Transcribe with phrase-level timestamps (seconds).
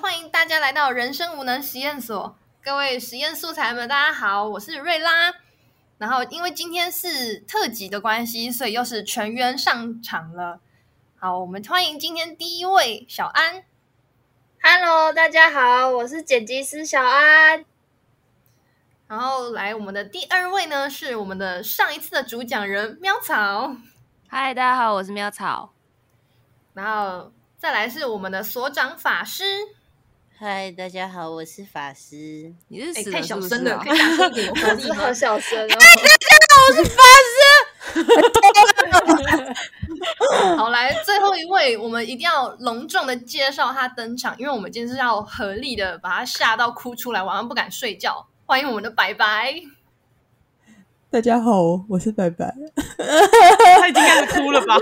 [0.00, 2.34] 欢迎大家来到人生无能实验所。
[2.62, 5.34] 各位实验素材们，大家好，我是瑞拉。
[5.98, 10.58] 然后因为今天是特辑的关系，所以又是全员上场了。
[11.18, 13.62] 好，我们欢迎今天第一位小安。
[14.62, 17.66] Hello，大家好，我是剪辑师小安。
[19.06, 23.76] 然后来我们的第二位呢，是我们的上一次的主讲人喵草。
[24.28, 25.74] 嗨，大家好，我是喵草。
[26.72, 29.44] 然后再来是我们的所长法师。
[30.42, 32.50] 嗨，大家好，我是法师。
[32.50, 35.12] 哎， 你是太小声了， 可以大声一点有活力吗是好？
[35.12, 35.76] 小声哦。
[40.56, 48.26] 好，来最后一位，我们一定要隆重的介绍他登场，因为我们今天是要合力的把他吓到哭出来，晚上不敢睡觉。
[48.46, 49.54] 欢迎我们的白白，
[51.12, 52.54] 大家好，我是白白。
[53.80, 54.76] 他已经开始哭了吧？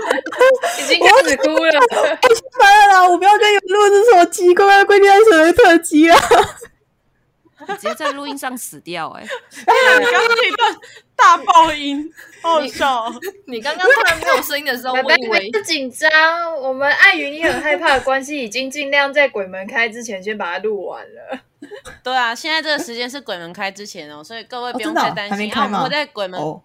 [0.79, 1.71] 已经开始哭了。
[2.59, 3.09] 烦了啦！
[3.09, 6.15] 我不要跟你们录这什么奇怪的龟天神的特辑啦！
[7.69, 10.75] 你直接在录音上死掉 哎、你刚刚那段
[11.15, 13.21] 大爆音，好好笑哦！
[13.45, 16.09] 你刚刚突然没有声音的时候， 我以为不要紧张，
[16.61, 21.39] 我们碍于你很害怕的关系，已经尽量在鬼门开之前先把它录完了。
[22.03, 25.31] 对啊，现在这个时间是鬼门开之前哦，所以各位不用太担心。
[25.31, 26.39] 啊，我还没开吗们会在鬼门。
[26.39, 26.61] 哦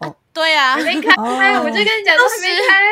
[0.00, 2.82] 哦，对啊还，没开，哦我就跟你讲，都还没开。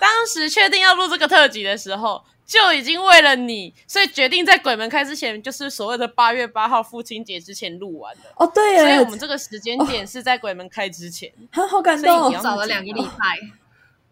[0.00, 2.20] 当时确定要录这个特辑的时候，
[2.52, 8.24] 就已经为了你，所以决定在鬼门开之前，就是所谓的八月八号父亲节之前录完的。
[8.36, 11.32] 哦，对耶，所以我们这个时间点是在鬼门开之前。
[11.52, 12.42] 啊好感动你要！
[12.42, 13.38] 找了两个礼拜，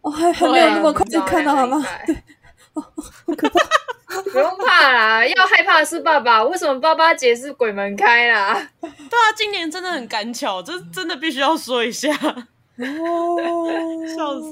[0.00, 1.84] 哦，还还没有那么快就看到好吗？
[2.06, 2.16] 对，
[4.32, 6.42] 不用怕啦，要害怕的是爸爸。
[6.42, 8.54] 为什么爸爸节是鬼门开啦？
[8.80, 12.08] 对啊，今年真的很赶巧，这真的必须要说一下。
[12.16, 12.46] 哦，
[14.16, 14.48] 笑死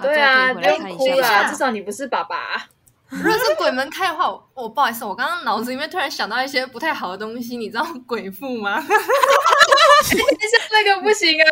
[0.00, 2.68] 对啊，不大家可以回来看一下用哭啦，下至少你不是爸爸。
[3.22, 8.84] 如果是鬼门开的话，我我不好意思，我刚刚脑子里面突然想到一些不太好的东西，你知道鬼父吗？
[8.88, 10.24] 但是
[10.72, 11.46] 那个不行啊，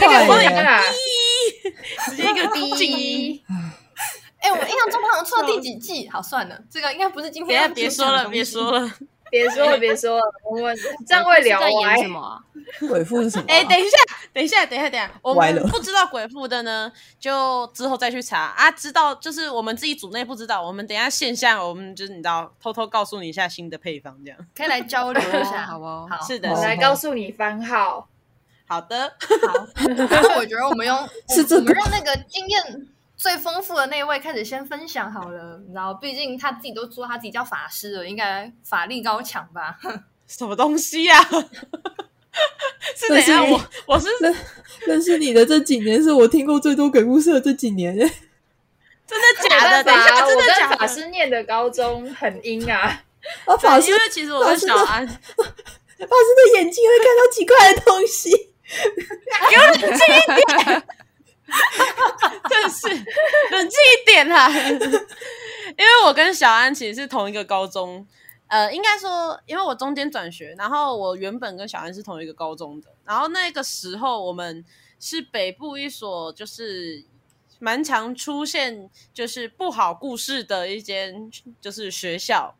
[0.00, 0.48] 那个不坏耶！
[0.50, 0.82] 行啊。
[2.08, 3.42] 直接一个第
[4.40, 6.08] 哎、我印象中好像出了第几季？
[6.08, 8.88] 好，算了，这个应该不是今天别要别说了，别说了。
[9.30, 12.08] 别说了，别说了，我们 这样会聊歪什。
[12.08, 12.40] 么啊？
[12.88, 13.46] 鬼父是什么啊？
[13.48, 13.96] 哎、等一下，
[14.32, 18.70] 等一下，等一下，等一下，我们不知道鬼父的呢，就之后再去查啊。
[18.70, 24.38] 知道就是我们自己组内不知道，我们等一下线下我们就是你知道，偷偷告诉你一下新的配方，这样。
[24.54, 25.64] 可以来交流一下。
[25.66, 28.08] 好不好，是的，来告诉你番号，
[28.66, 29.08] 好的。
[29.08, 29.66] 好。
[30.10, 32.86] 但是我觉得我们用 是这个我们让那个经验
[33.18, 35.60] 最丰富的那位开始先分享好了。
[35.66, 39.76] 你知道，毕竟他自己都说他自己叫法师了，应该法力高强吧？
[40.28, 41.18] 什么东西呀、
[42.94, 43.24] 是怎样？
[43.26, 44.34] 那是我我是认
[44.86, 47.96] 认识你的这几年，是我听过最多鬼故事的这几年。
[47.98, 49.82] 真的假的？
[49.84, 50.76] 等一下，真我的假的？
[50.76, 53.02] 法师念的高中很阴啊，
[53.46, 55.14] 啊，法师因为其实我是小安，法
[55.44, 58.30] 师的眼睛会看到奇怪的东西。
[62.48, 62.88] 真是
[63.50, 64.48] 冷静一点啦。
[65.76, 68.06] 因为我跟小安其实是同一个高中，
[68.48, 74.64] 呃，应该说，因为我中间转学，然后我原本跟小安是同一个高中的，然后那个时候我们
[74.98, 77.04] 是北部一所就是
[77.58, 81.30] 蛮常出现就是不好故事的一间
[81.60, 82.54] 就是学校。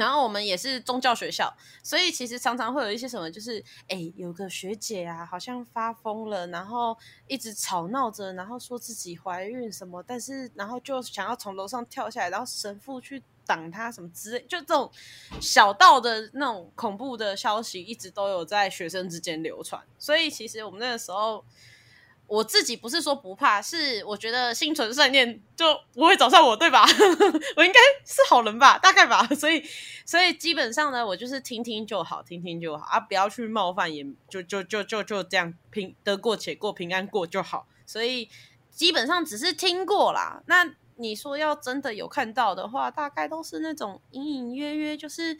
[0.00, 6.96] 然后我们也是宗教学校，所以其实常常会有一些什么，就是哎，有个学姐啊，好像发疯了，然后
[7.28, 14.90] 一直吵闹着，然后说自己怀孕什么，但是然后就想要从楼上跳下来，然后神父去挡她什么之类，就这种
[15.38, 19.82] 小道的那种恐怖的消息，一直都有在学生之间流传。
[19.98, 21.44] 所以其实我们那个时候。
[22.30, 26.86] 我自己不是说不怕，是我觉得心存善念就不会找上我，对吧？
[27.56, 29.26] 我应该是好人吧，大概吧。
[29.34, 29.60] 所以，
[30.06, 37.66] 所以基本上呢，我就是听听就好，听听就好啊，不要去冒犯，也就就就就就这样平得过且过，平安过就好。
[37.84, 38.28] 所以
[38.70, 40.40] 基本上只是听过啦。
[40.46, 45.36] 那你说要真的有看到的话，大概都是那种隐隐约约，就是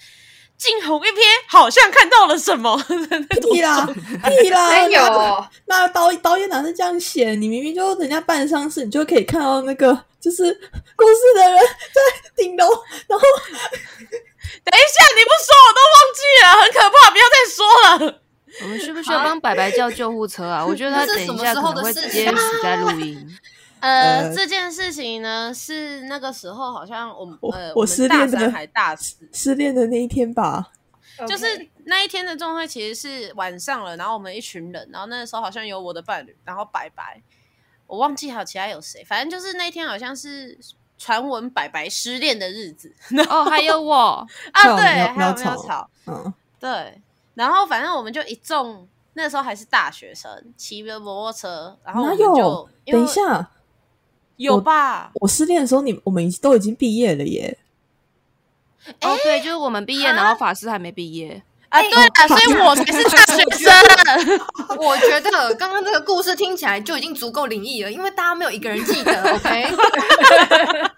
[0.61, 2.77] 惊鸿一瞥，好像看到了什么
[3.51, 3.89] 屁啦，
[4.43, 4.69] 屁啦！
[4.85, 7.35] 没有，那导导演哪是这样写？
[7.35, 10.53] 你明明就人家办丧事，你就可以看到那个就是
[10.95, 12.01] 故事的人在
[12.37, 12.67] 顶楼，
[13.09, 18.21] 然后等一下，你不说我都忘记了，很可怕，不要再说了。
[18.63, 20.67] 我们需不需要帮白白叫救护车啊？
[20.67, 23.39] 我觉得他等一下可能会直接死在录音。
[23.81, 30.71] 呃，呃这件事情呢，是那个时候好像我们我呃，我失恋的三还大四，失恋的那一天吧。
[31.29, 37.21] 就是那一天的状态其实是晚上了，然后我们一群人，然后那个时候好像有我的伴侣，然后白白，
[37.87, 40.59] 我忘记还有其他有谁，反正就是那一天好像是
[40.97, 42.95] 传闻白白失恋的日子
[43.29, 46.99] 哦，还有我啊，对，还有苗苗草草，嗯，对，
[47.35, 52.69] 然后反正我们就一众，那时候还是大学生，骑着摩托车，然后我们就？
[52.87, 53.51] 等一下，
[54.41, 55.11] 有吧？
[55.15, 57.59] 我失恋的时候，你我们已都已经毕业了耶。
[59.03, 61.43] 哦，对，就是我们毕业，然后法师还没毕业。
[61.69, 63.73] 啊，对啊，所以我才是大学生。
[64.77, 69.67] 我觉得刚刚这个故事听起来就已经足够灵异了，因为大家没有一个人记得，OK？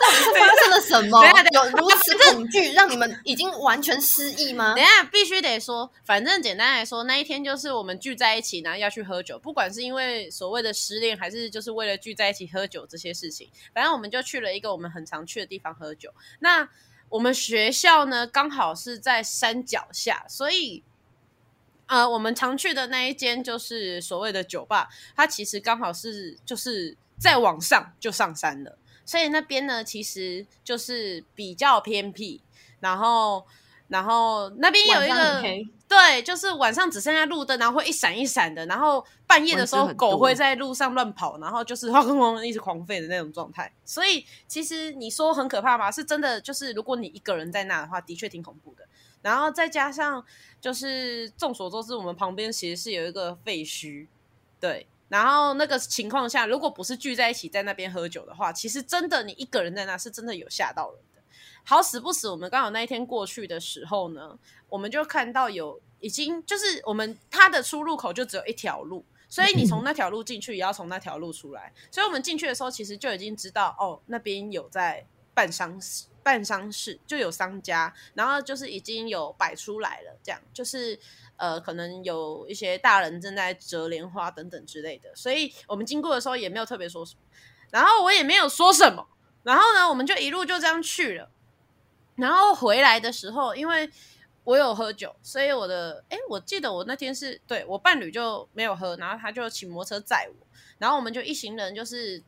[0.00, 4.84] 到底是发生了什么有如此恐惧，让你们已经完全失忆吗等？
[4.84, 16.12] 下必须得说，反正简单来说，那一天就是我们聚在一起，然后要去喝酒，不管是因为所谓的失恋，还是就是为了聚在一起喝酒这些事情，反正我们就去了一个我们很常去的地方喝酒。
[16.40, 16.68] 那
[17.08, 20.82] 我们学校呢，刚好是在山脚下，所以。
[21.88, 32.42] 呃，我们常去的那一间就是所谓的酒吧，它其实刚好是就是再往上就上山了，所以那边呢其实就是比较偏僻，
[32.80, 33.46] 然后
[33.88, 35.42] 然后那边有一个
[35.88, 43.72] 对，就是晚上只剩下路灯，然后会一闪一闪的，然后半夜的时候狗会在路上乱跑，然后就是轰 轰轰一直狂吠的那种状态。
[43.84, 45.88] 所以其实你说很可怕吗？
[45.88, 48.84] 是真的，就是如果你一个人在那的话，的确挺恐怖的。
[49.22, 50.24] 然后再加上
[50.60, 54.08] 就是众所周知，我们旁边其实是有一个废墟，
[54.58, 54.88] 对。
[55.08, 61.22] 然后那个情况下，如果不是聚在一起在那边喝酒的话，其实真的你一个人在那是真的有吓到人的。
[61.64, 64.38] 好死不死，我们刚好那一天过去的时候呢，
[64.68, 71.72] 我们就看到有已经就是我们它的出入口就只有一条路，所以你从那条路进去也要从那条路出来。
[71.90, 80.98] 所以我们进去的时候，其实就已经知道哦，那边有在办丧事，办丧事就有商家，然后就是已经有摆出来了，这样就是
[81.36, 85.14] 呃，可能有一些大人正在折莲花等等之类的。
[85.14, 87.20] 所以我们经过的时候也没有特别说什么，
[87.70, 89.06] 然后我也没有说什么，
[89.44, 91.30] 然后呢，我们就一路就这样去了。
[92.16, 93.88] 然后回来的时候，因为
[94.42, 100.46] 我有喝酒，所以我的哎，我记得我那天是对我伴侣就没有喝，然后他就骑摩托车载我，
[100.78, 102.20] 然后我们就一行人就是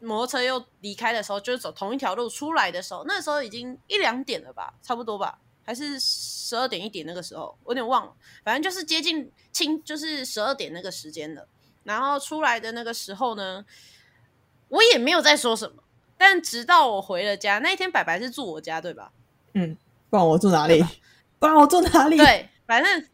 [0.00, 8.12] 摩托车又离开的时候，就是走同一条路出来的时候，那时候已经一两点了吧，差不多吧，还是十二点一点那个时候，我有点忘了，
[8.44, 11.46] 反正就是接近清就是十二点那个时间了。
[11.84, 13.64] 然后出来的那个时候呢，
[14.68, 15.82] 我也没有再说什么，
[16.16, 19.12] 但直到我回了家，那一天白白是住我家对吧？
[19.52, 19.76] 嗯，
[20.08, 20.84] 不然我住哪里？
[21.38, 23.08] 不然我住哪里？，对，反正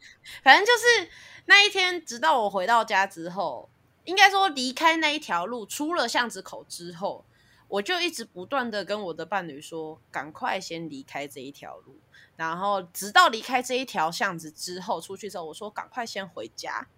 [0.44, 1.10] 反正就是
[1.46, 3.68] 那一天，直到我回到家之后，
[4.04, 7.24] 应该说离开那一条路，出了巷子口之后，
[7.68, 11.96] 我就一直不断的跟我的伴侣说，赶快先离开这一条路。
[12.36, 16.88] 然后直到离开这一条巷子之后，出去之后，我说赶快先回家。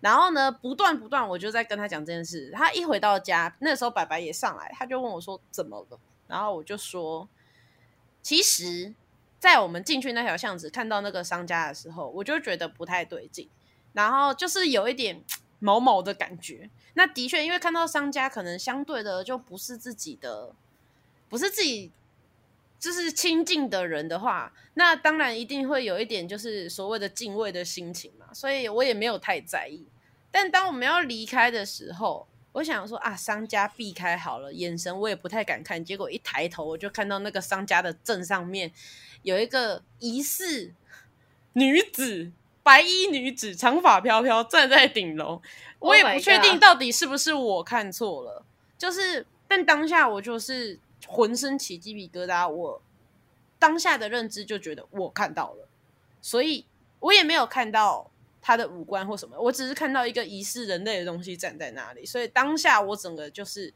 [0.00, 2.52] 然后呢，不断不断，我就在跟他讲这件事。
[2.54, 5.98] 他一回到家，那时候白白也上来，他就问我说怎么了？
[6.28, 7.28] 然后我就说，
[8.22, 8.94] 其实，
[9.40, 13.48] 在我们进去那条巷子看到那个商家的时候，我就觉得不太对劲，
[13.92, 15.24] 然后就是有一点
[15.58, 16.68] 毛毛的感觉。
[16.94, 20.54] 那的确，因为看到商家可能相对的就不是自己的，
[21.28, 21.90] 不是自己
[22.78, 29.84] 就是亲近的人的话，那当然一定会有一点就是所谓的敬畏的心情嘛，所以我也没有太在意。
[30.30, 35.82] 但当我们要离开的时候，我想说啊，商家避开好了，眼神我也不太敢看。
[35.82, 38.72] 结果一抬头，我就看到那个商家的正上面
[39.22, 40.72] 有一个疑似
[41.54, 42.32] 女子，
[42.66, 45.40] 白衣女子，长发飘飘，站在顶楼。
[45.78, 48.44] 我也 Oh 不确定到底是不是我看错了，
[48.76, 52.82] 就是，但当下我就是浑身起鸡皮疙瘩，我
[53.60, 55.68] 当下的认知就觉得我看到了，
[56.20, 56.66] 所以
[56.98, 58.10] 我也没有看到
[58.42, 63.72] 他的五官或什么，我只是看到一个疑似人类的东西站在那里，所以当下我整个就是。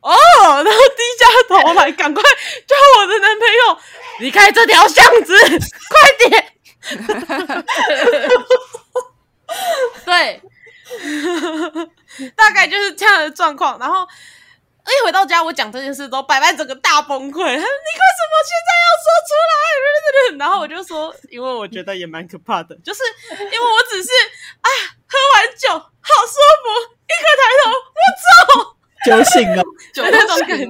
[0.00, 3.78] 哦，然后低下头来，赶快叫我的男朋友
[4.20, 6.52] 离开这条巷子，快点！
[10.04, 10.42] 对，
[12.36, 13.78] 大概就是这样的状况。
[13.78, 14.06] 然后
[14.86, 17.44] 一回到家，我讲这件事都白白整个大崩溃。
[17.44, 17.64] ：“你为什么
[18.44, 19.38] 现在要说出来？”
[20.38, 23.00] 然后我就说：“因为我觉得也蛮可怕的，就是
[23.30, 24.10] 因为我只是
[24.60, 24.68] 啊，
[25.08, 25.88] 喝完酒好
[26.26, 26.68] 舒服，
[27.06, 27.74] 一个抬头，我
[28.62, 28.66] 走。”
[29.06, 29.62] 酒醒了，
[29.94, 30.66] 酒那种感觉，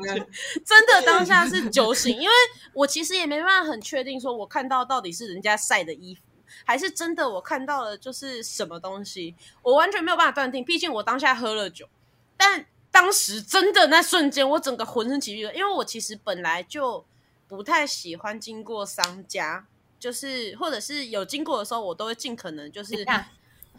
[0.67, 2.35] 真的当下是酒醒，因为
[2.77, 6.21] 我其实也没办法很确定，说我看到到底是人家晒的衣服，
[6.65, 10.63] 还是真的我看到了就是什么东西，我完全没有办法断定。
[10.63, 11.89] 毕竟我当下喝了酒，
[12.37, 17.05] 但当时真的那瞬间，我整个浑身起鸡皮疙瘩，因为我其实本来就
[17.49, 19.67] 不太喜欢经过商家，
[19.99, 23.05] 就是或者是有经过的时候，我都会尽可能就是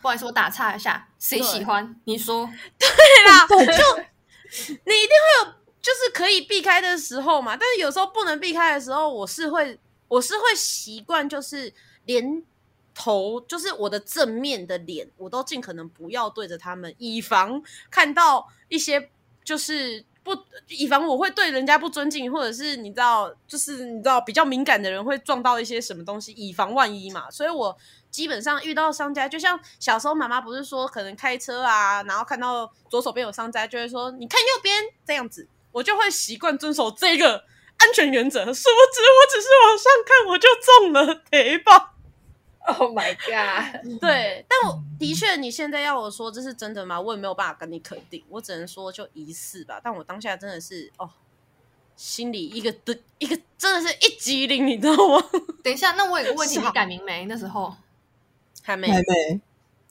[0.02, 1.96] 不好意思，我打岔一下，谁喜欢？
[2.06, 2.50] 你说
[2.80, 2.88] 对
[3.28, 3.98] 啦， 就
[4.68, 5.54] 你一定会有，
[5.88, 9.80] 就是可以避开的时候嘛，但是有时候不能避开的时候，我是会
[10.10, 12.44] 我是会习惯，就是连
[12.94, 19.10] 头就是我的正面的脸，我都尽可能不要对着他们，以防看到一些
[19.46, 27.32] 就是不以防我会对人家不尊敬，或者是你知道，就是你知道比较敏感的人会撞到一些什么东西，以防万一嘛。
[27.32, 27.78] 所以我
[28.12, 34.76] 基本上遇到商家，就像小时候妈妈不是说可能开车啊，然后看到左手边有商家，就会说你看右边
[35.06, 37.44] 这样子，我就会习惯遵守这个
[37.78, 38.40] 安全原则。
[38.42, 41.94] 殊不知我只是往上看，我就中了贼爆。
[42.66, 44.02] Oh my god！
[44.02, 47.00] 对，但我的确，你现在要我说这是真的吗？
[47.00, 49.80] 我也没有办法跟你肯定，我只能说就疑似吧。
[49.82, 51.10] 但我当下真的是哦，
[51.96, 55.24] 心里一个的一个真的是一激灵，你知道吗？
[55.64, 57.26] 等一下，那我有个问题，你改名没？
[57.26, 57.74] 那时候，
[58.64, 59.40] 还没还没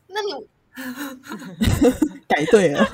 [0.09, 0.47] 那你
[2.28, 2.87] 改对了，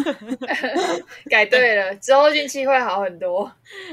[1.29, 3.51] 改对了，之后运气会好很多。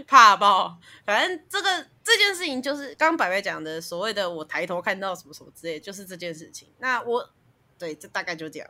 [0.08, 0.78] 怕爆。
[1.06, 6.68] 反正这个这件事情就是刚刚白白讲的所谓的我抬头看到什么什么之类，就是这件事情。
[6.78, 7.28] 那我
[7.80, 8.70] 对，这大概就这样。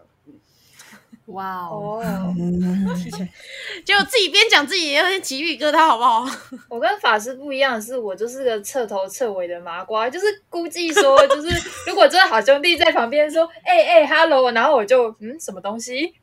[1.29, 2.87] 嗯哇哦，哦， 嗯，
[3.85, 6.25] 结果自己边讲自己也有点起鸡皮疙瘩，好不好？
[6.67, 11.47] 我跟法师不一样的是，我就是个彻头彻尾的麻瓜，就是估计说，就是
[11.85, 16.13] 如果真的好兄弟在旁边说，哎、哎、e l o 然后我就嗯，什么东西？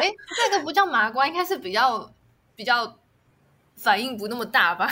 [0.00, 0.10] 哎，
[0.50, 2.10] 这个不叫麻瓜，应该是比较
[2.56, 2.96] 比较
[3.76, 4.88] 反应不那么大吧？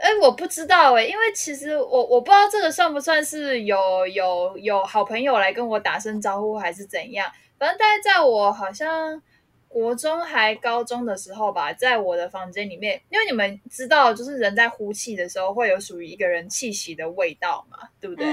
[0.00, 7.30] 哎、我不知道哎、因为其实我我不知道这个算不算是有有有好朋友来跟我打声招呼，还是怎样。
[7.58, 9.20] 反正大概在我好像
[9.68, 18.26] 国中还高中的时候吧，在我的房间里面，因为你们知道，就是人在呼气的时候会有属于一个人气息的味道嘛，对不对？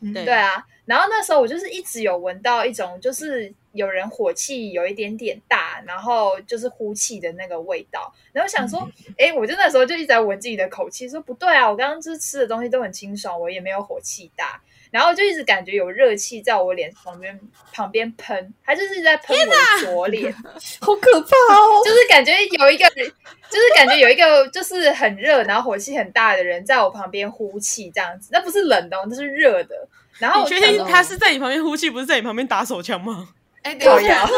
[0.00, 8.12] 嗯，对对啊，然后那时候我就是一直有闻到一种，就是有人火气有一点点大，然后就是呼气的那个味道。
[8.32, 14.60] 然后想说，哎，我就那时候就一直在闻自己的口气，说不对啊，我刚刚就是吃的东西都很清爽，我也没有火气大。
[14.94, 17.40] 然后就一直感觉有热气在我脸旁边
[17.72, 20.32] 旁边喷，他就是一直在喷我的左脸，
[20.80, 21.82] 好可怕哦！
[21.84, 29.74] 就是感觉有一个，就是感觉有一个就是很热，然后火气很大的人在我旁边呼气这样子，那不是冷的、哦，那是热的。
[30.20, 33.30] 然后你确定他是在你旁边呼气，不是在你旁边打手枪吗？
[33.64, 34.28] 哎，靠等一下腰，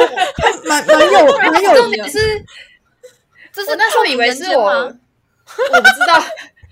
[0.65, 2.19] 蛮蛮有蛮有重点是，
[3.53, 4.99] 就是我那时候以为是我，我吗？
[5.45, 6.19] 不知道。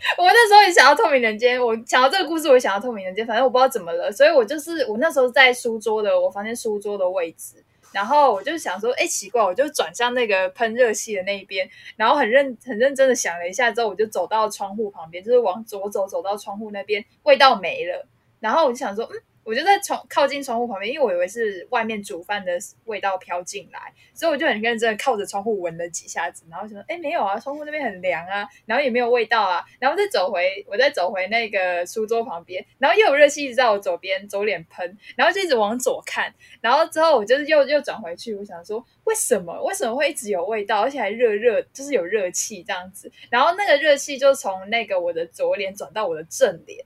[0.19, 7.57] 我那时候也想要透明人间，我想到这个故事，我也想要透明人间，反正我不知道怎么了，所以我就是我那时候在书桌的我房间书桌的位置，
[7.93, 18.07] 然后我就想说，哎，奇怪，我就转向那个喷热气的那一边，然后很认很认真的想了一下之后，我就走到窗户旁边，就是往左走，走到窗户那边，味道没了，
[18.41, 46.85] 然后我就想说，嗯，我就在窗靠近窗户旁边，因为我以为是外面煮饭的味道飘进来，所以我就很认真的靠着窗户闻了几下子，然后想说，哎，没有啊，窗户那边很凉啊，然后也没有味道啊，然后再走回，我再走回那个书桌旁边，然后又有热气一直在我左边左脸喷，然后就一直往左看，然后之后我就是又又转回去，我想说，为什么为什么会一直有味道，而且还热热，就是有热气这样子，然后那个热气就从那个我的左脸转到我的正脸。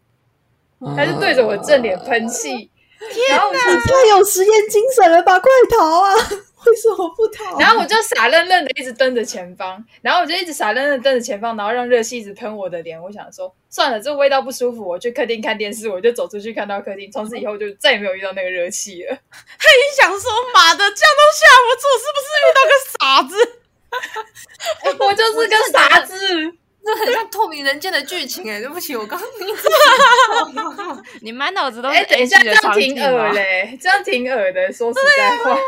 [0.97, 2.70] 他就对着我正脸喷气，
[3.30, 5.38] 然后我就你太有实验精神了吧！
[5.40, 6.14] 快逃啊！
[6.66, 7.56] 为什么不逃？
[7.61, 13.00] 然后我就傻愣愣的一直瞪着前方，然后我就一直傻愣愣地瞪着前方，然后让热气一直喷我的脸。
[13.00, 15.88] 我想说，算了，这味道不舒服，我去客厅看电视。
[15.88, 19.11] 我就走出去看到客厅，从此以后就再也没有遇到那个热气了。
[19.58, 23.35] 他也想说妈的，这样都吓不住，是不是遇到个傻子？
[24.99, 26.14] 我就是个傻子，
[26.85, 29.20] 这很像透明人间的剧情哎， 对不起，我刚
[31.20, 33.32] 你满脑子都是哎，等一下这样挺恶吗？
[33.32, 34.73] 嘞，这样挺恶的。
[34.73, 35.58] 说实在话，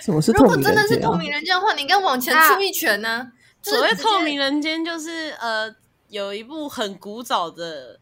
[0.00, 3.26] 什么是透如果真的是透明人间的话，你应该往前出一拳呢。
[3.60, 5.74] 就是所谓透明人间，就是呃，
[6.10, 7.98] 有一部很古早的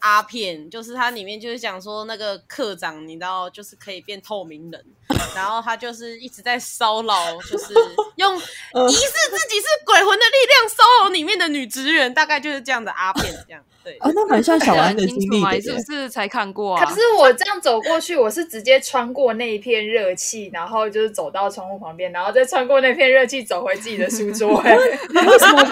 [0.00, 4.84] 阿片，就是它里面就是讲说那个课长，你知道，就是可以变透明人，
[5.34, 7.74] 然后他就是一直在骚扰，就是
[8.16, 13.96] 用疑似自己是鬼魂的力量骚扰里面的女职员，大概就是这样的阿片，这样对。
[13.98, 15.16] 啊，那蛮像小 安的经？
[15.18, 15.72] 你是。
[15.72, 16.84] 不是才看过啊？
[16.84, 24.76] 可是我这样走过去，我是直接穿过那一片热气，然后就是走到窗户旁边，然后再穿过那片热气走回自己的书桌、 哎
[25.08, 25.62] 你为什么？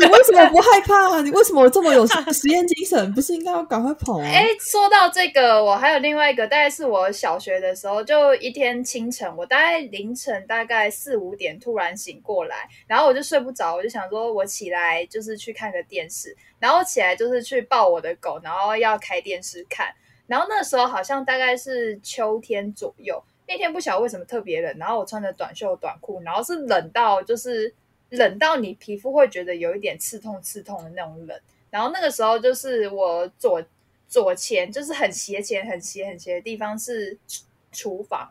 [0.00, 1.20] 你为什么不害怕？
[1.20, 3.12] 你为什么这么有实验精神？
[3.14, 4.24] 不是应该要赶快跑啊？
[4.26, 19.94] 哎，说到这个，我还有另外一个，大概是我小学的时候，就一天清晨，我大概凌晨大概四五点突然醒过来，然后我就睡不着，我就想说我起来就是去看个电视，然后起来就是去抱我的狗，然后要开电视看，
[20.26, 27.74] 然后那时候好像大概是秋天左右，那天不晓得为什么特别冷，然后我穿着短袖短裤，然后是冷到就是
[28.10, 31.38] 冷到你皮肤会觉得有一点刺痛、刺痛的那种冷。
[31.70, 33.62] 然后那个时候就是我左
[34.08, 37.18] 左前，就是很斜前、很斜、很斜的地方是
[37.72, 38.30] 厨房，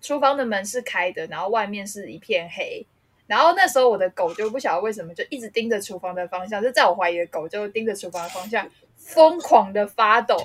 [0.00, 2.86] 厨房的门是开的，然后外面是一片黑。
[3.26, 10.36] 然后那时候我的狗就不晓得为什么就一直盯着厨房的方向，就在我怀疑的狗就盯着厨房的方向疯狂的发抖。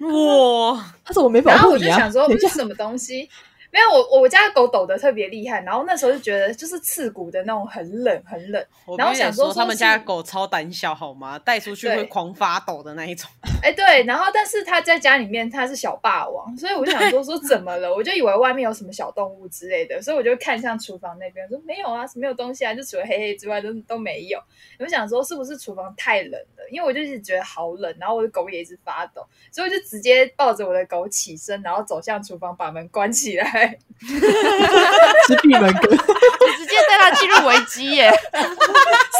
[0.00, 0.94] 哇！
[1.04, 1.78] 它怎么没保然后我？
[1.78, 3.30] 就想说这是什么东西？
[3.74, 8.64] 没有，我我家的狗抖得特别厉害，然后那时候就觉得就是刺骨的那种，很冷很冷。
[8.86, 11.36] 我然后想说他们家的狗超胆小，好吗？
[11.40, 13.28] 带出去会狂发抖的那一种。
[13.64, 17.92] 哎，对，然后但是它在家里面它是小霸王，所以我就想说说怎么了？
[17.92, 24.38] 我就以为外面有什么小动物之类的，所以我就看向厨房那边，说没有啊，没有东西啊，就除了黑黑之外都都没有。
[24.78, 26.68] 我想说是不是厨房太冷了？
[26.70, 33.63] 因为我就一直觉得好冷，然后我的狗也一直发抖，所以我就直接抱着我的狗起身，然后走向厨房，把门关起来。
[35.26, 35.90] 是闭门羹。
[35.90, 35.96] 你
[36.58, 38.10] 直接带他进入危机耶！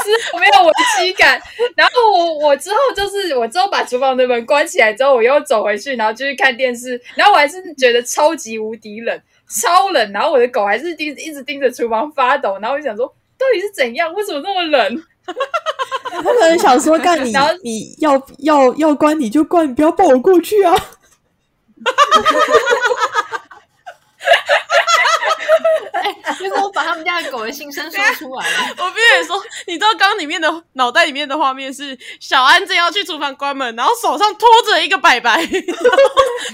[0.05, 1.41] 是没有危机感。
[1.77, 7.01] 然后我我之后就是我之后把厨房的门关起来之后，我又走回去，然后继续看电视。
[7.15, 10.13] 然后我还是觉得超级无敌冷，超冷。
[10.13, 12.59] 然后我的狗还是盯一直盯着厨房发抖。
[12.61, 13.07] 然后我就想说，
[13.39, 14.13] 到底是怎样？
[14.13, 15.03] 为什么那么冷？
[16.11, 20.75] 他可能想说，干你然后，你要要要关你就关，你不要抱我过去啊！
[26.39, 28.57] 结果我把他们家的狗的心声说出来了。
[28.85, 35.37] 我必须得说，你知道刚刚里面的脑袋里面的画面是小安正要去厨房关门，然后手上拖着一个白白，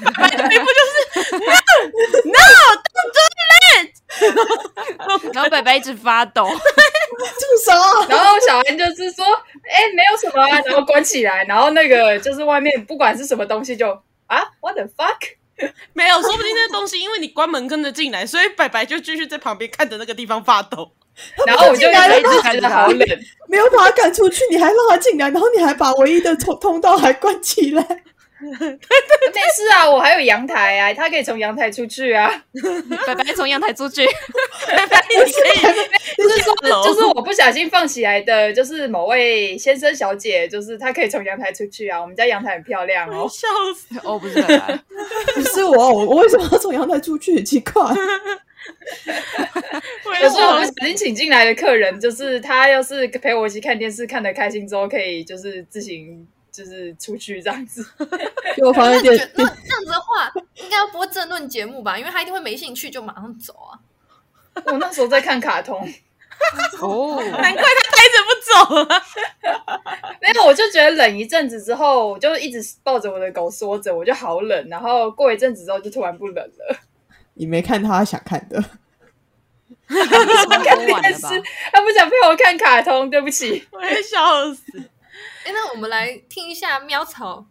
[0.05, 1.01] 白白的一副就是
[5.33, 6.53] 然后白白一直发抖，住
[7.65, 8.07] 手啊！
[8.09, 9.25] 然后小安就是说，
[9.69, 11.45] 哎、没有什么啊，然后关起来。
[11.45, 13.91] 然后那个就是外面不管是什么东西就
[14.27, 15.40] 啊，what the fuck？
[15.93, 20.93] 没有，说不定那东西因为你关门跟着进来，所以白白就继续在旁边看着那个地方发抖。
[21.47, 23.07] 然后我就一直觉得好冷。
[23.49, 27.85] 没有把他赶出去，你还让他进来，然后你还把唯一的通通道还关起来。
[28.41, 28.49] 没
[29.55, 32.43] 事啊，我还有阳台啊，他可以从阳台出去啊。
[33.07, 34.07] 白白从阳台出去，
[34.67, 35.61] 白白，你可以
[36.17, 42.01] 就是说，楼就是我不小心放起来的，就是某位先生小姐，就是她可以从阳台出去啊。
[42.01, 43.29] 我们家阳台很漂亮哦。
[43.29, 43.47] 笑
[43.77, 43.99] 死。
[44.03, 44.43] 哦，不是
[45.35, 47.37] 不是我，我我为什么要从阳台出去？
[47.37, 47.83] 很奇怪。
[50.21, 57.85] 有时候我们小心请进来的客人，就是他要是陪我一起看电视，看得开心之后，可以就是自行就是出去这样子。
[57.99, 61.99] 那那这样子的话，应该要播政论节目吧？
[61.99, 63.79] 因为他一定会没兴趣就马上走啊。
[64.67, 65.81] 我那时候在看卡通，
[66.81, 69.03] 哦，难怪他呆着不走啊！
[70.21, 74.69] 没有，我就觉得冷一阵子之后，我就一直抱着我的狗缩着，我就好冷。
[74.69, 76.77] 然后过一阵子之后，就突然不冷了。
[77.35, 78.63] 你没看他想看的，
[79.89, 80.87] 看？
[80.87, 81.21] 电视，
[81.73, 83.67] 他不想陪我看卡通，对不起。
[83.71, 84.63] 我也笑死。
[85.45, 87.47] 哎，那我们来听一下喵草。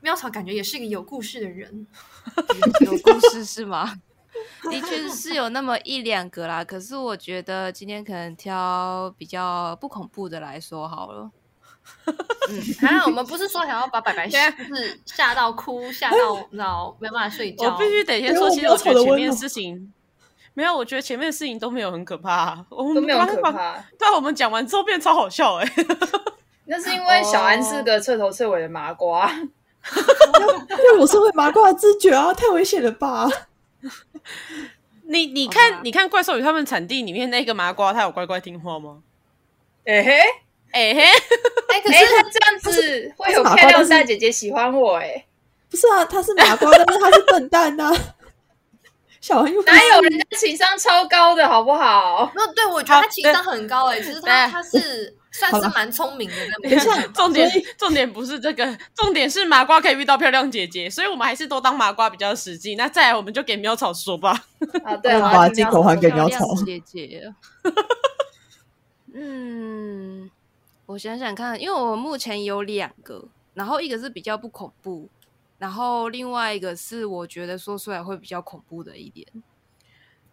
[0.00, 1.86] 喵草感觉也是一个有故事的人，
[2.80, 3.94] 有故事是吗？
[4.70, 11.30] 的确是有那么一两个啦，可是我觉得今天可能挑比较不恐怖的来说好了。
[12.48, 16.16] 嗯，还好，我们不是说想要把白白就是吓到哭，吓到
[16.52, 17.70] 脑没办法睡觉。
[17.70, 19.92] 我必须得先说，其实我觉得前面没有吵得温柔事情
[20.54, 23.42] 没有，我觉得前面的事情都没有很可怕，我们都没有很可。
[23.42, 25.72] 怕，对啊，我们讲完之后变超好笑哎、
[26.64, 29.30] 那是因为小安是个彻头彻尾的麻瓜。
[29.30, 33.28] 因为我是会麻瓜的知觉啊，太危险了吧？
[35.06, 39.02] 你你看你看怪兽与他们产地里面那个麻瓜，他有乖乖听话吗？
[39.84, 40.18] 哎、嘿，
[40.72, 41.02] 哎、嘿，
[41.68, 45.26] 哎，可哎、是他这样子会有漂亮大姐姐喜欢我哎、
[45.68, 47.92] 不是啊，他是麻瓜，但是他是笨蛋呐、
[49.20, 52.32] 小孩又哪有人家情商超高的好不好？
[52.34, 54.52] 没有对我觉得他情商很高哎，其实他对。
[54.52, 56.62] 他是算是蛮聪明的那种。
[56.70, 62.76] 等一下 重点重点不是这个，重点是麻瓜可以遇到漂亮姐姐，所以我们还是都当麻瓜比较实际。
[62.76, 64.30] 那再来，我们就给喵草说吧。
[64.84, 67.34] 啊， 对，把金狗还说给喵草姐姐。
[69.12, 70.30] 嗯，
[70.86, 75.08] 我想想看，因为我目前有两个，然后一个是比较不恐怖，
[75.58, 79.26] 然后另外一个是我觉得说出来会比较恐怖的一点，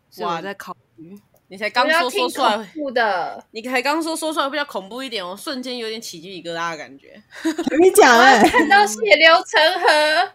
[0.09, 1.19] 所以我在考虑。
[1.51, 7.21] 你才刚说说出来恐，怖的，你才刚说说出来比较恐怖一点，哦瞬间有点起鸡皮疙瘩的感觉。
[7.43, 10.31] 还没讲哎、看到血流成河。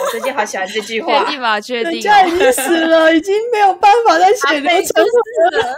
[0.00, 1.30] 我 最近好喜欢这句确话。
[1.30, 1.60] 定吗？
[1.60, 2.38] 确定、人家已哦。
[2.38, 5.76] 经死了，已经没有办法再血流成河 了。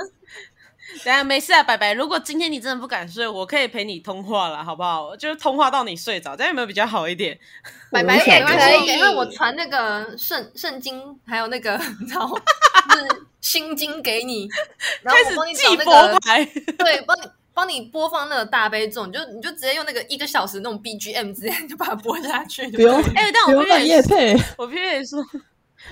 [1.05, 1.93] 等下没事啊，白白。
[1.93, 5.17] 如果今天你真的不敢睡，我可以陪你通话了，好不好？
[5.17, 7.39] 就是通话到你睡着，这样有没有比较好一点？
[7.91, 12.41] 白白我想没关可以系，等一下我传那个圣圣经，还有那个你知道吗，
[12.95, 14.49] 就是心经给你，
[15.03, 16.45] 然后我帮你找那个，牌，
[16.79, 25.23] 对，帮你帮你播放那个大悲咒，你就你就直接用那个一个小时那种 BGM 直接就把它播下去，不用哎、但我必须不用办夜配，我必须得说，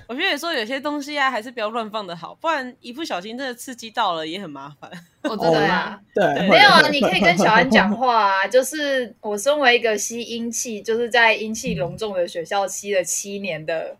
[0.06, 4.90] 我必须得说，有些东西啊，还是不要乱放的好，不然一不小心真的刺激到了，也很麻烦。
[5.22, 6.34] 我， 真的呀对啊？
[6.34, 7.90] 对，没有啊，你可以跟小安讲。
[7.94, 8.46] 话啊。
[8.48, 13.96] 就是我身为一个吸阴气，就是在阴气隆重的学校吸了七年的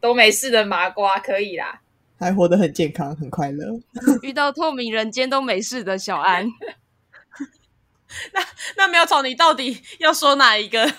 [0.00, 1.80] 都没事的麻瓜，可以啦。
[2.18, 3.78] 还活得很健康，很快乐。
[4.22, 6.50] 遇到透明人间都没事的小安，
[8.76, 10.92] 那苗草，你到底要说哪一个？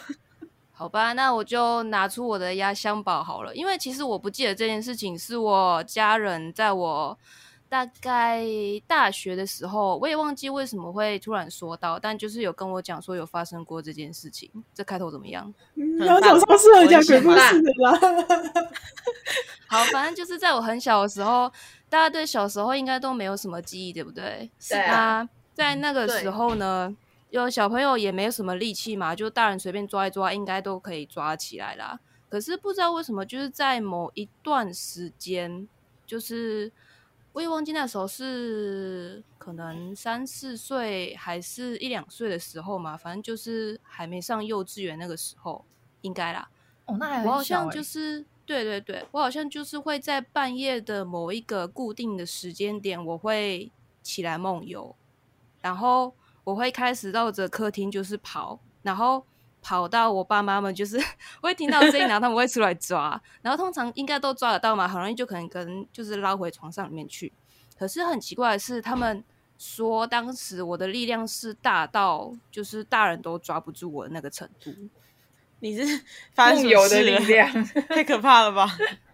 [0.80, 7.18] 好吧，那我就拿出我的压箱宝好了，因为其实我不记得这件事情是我家人在我
[7.68, 8.42] 大概
[8.88, 14.50] 大学的时候，我也忘记为什么会突然说到，但就是有跟我讲说有发生过这件事情。
[14.74, 15.54] 这开头怎么样？
[15.76, 18.00] 嗯然后早上适合讲鬼故事的啦。
[19.68, 21.52] 好，反正就是在我很小的时候，
[21.90, 24.50] 大家对小时候应该都没有什么记忆，对不对？
[24.70, 26.96] 对啊，那在那个时候呢，
[27.30, 32.00] 有小朋友也没有什么力气嘛，就大人随便抓一抓，应该都可以抓起来啦。
[32.28, 35.68] 可是不知道为什么，就是在某一段时间，
[36.06, 36.72] 就是
[37.34, 45.64] 我也忘记那时候是可能三四岁还是一两岁的时候嘛，反正就是还没上幼稚园那个时候，
[46.02, 46.50] 应该啦。
[46.86, 54.96] 哦，那还我好像就欸是对对对，我好像就是会在半夜的某一个固定的时间点，我会起来梦游，
[55.62, 56.14] 然后
[56.50, 59.24] 我会开始绕着客厅就是跑，然后
[59.62, 61.00] 跑到我爸妈们就是
[61.42, 67.32] 会听到声音，然后他们会出来抓，然后通常应该都抓得到嘛，很容易就可能跟就是捞回床上里面去。
[67.78, 69.24] 可是很奇怪的是，他们
[69.58, 74.74] 说当时我的力量是大到就是大人都抓不住我的那个程度。
[75.60, 76.02] 你是
[76.36, 77.52] 梦游的力量。
[77.90, 78.68] 太可怕了吧？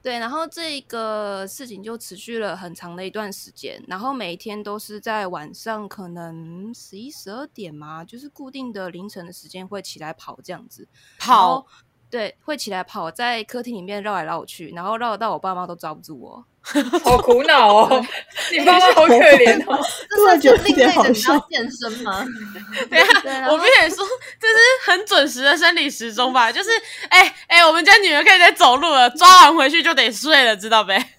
[0.06, 10.88] 对，然后这个事情就持续了很长的一段时间，然后每一天都是在晚上可能十一、十二点嘛，就是固定的凌晨的时间会起来跑这样子。
[11.18, 11.66] 跑，
[12.08, 16.46] 对，会起来跑，在客厅里面绕来绕去，然后绕到我爸妈都抓不住我。
[17.04, 18.06] 好苦恼哦，
[18.52, 19.80] 你爸妈好可怜哦。
[20.10, 21.48] 突然觉得有另类的，点好笑你要。
[21.50, 22.26] 健身吗？
[22.90, 24.06] 对，然后我必须得说，
[24.40, 24.56] 这是
[24.92, 26.52] 很准时的生理时钟吧？
[26.52, 26.70] 就是，
[27.10, 31.12] 哎、哎、我们家女儿可以在走路了，抓完回去就得睡了，知道呗？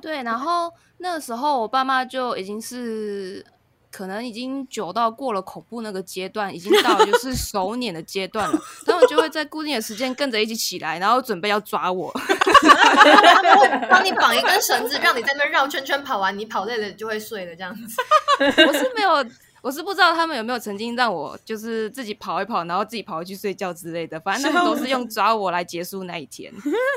[0.00, 3.44] 对，然后那个时候我爸妈就已经是
[3.90, 8.58] 可能已经久到过了恐怖那个阶段，已经到了就是手捻的阶段了。
[8.84, 12.12] 他们就会在固定的时间跟着一起起来，然后准备要抓我。
[12.14, 18.02] 他会帮你绑一根绳子，让你在那绕圈圈跑完，你跑累了就会睡了这样子。
[18.38, 19.24] 我是没有，
[19.62, 24.18] 我是不知道他们有没有曾经让我就是自己跑一跑，然后自己跑回去睡觉之类的。
[24.20, 26.52] 反正他们都是用抓我来结束那一天。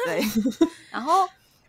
[0.05, 0.21] 对，
[0.91, 1.27] 然后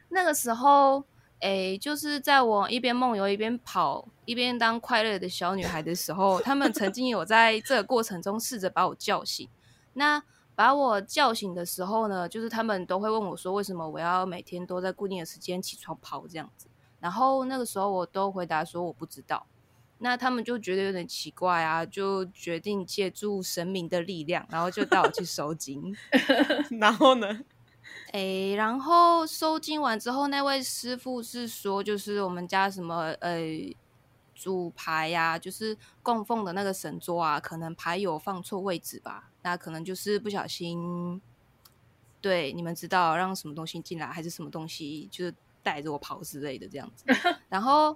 [0.08, 1.02] 那个时候，
[1.40, 9.48] 诶，就是在我一边梦游一边跑，一边当快乐的小女孩的时候，他们曾经有在这个过程中试着把我叫醒。
[9.94, 10.22] 那
[10.54, 16.68] 把我叫醒的时候呢，就是他们都会问我说，为什么我要每天都在固定的时间起床跑这样子？
[17.00, 19.44] 然后那个时候我都回答说我不知道。
[19.98, 25.96] 那他们就觉得有点奇怪啊，就决定借助神明的力量，然后就带我去收金。
[26.80, 27.40] 然后呢？
[28.12, 33.40] 诶，然后收金完之后，那位师傅是说，就是我们家什么呃
[34.40, 41.20] 主牌呀、就是供奉的那个神桌啊，可能牌有放错位置吧，那可能就是不小心，
[42.22, 47.04] 对你们知道让什么东西进来，还是什么东西就是带着我跑之类的这样子。
[47.50, 47.94] 然后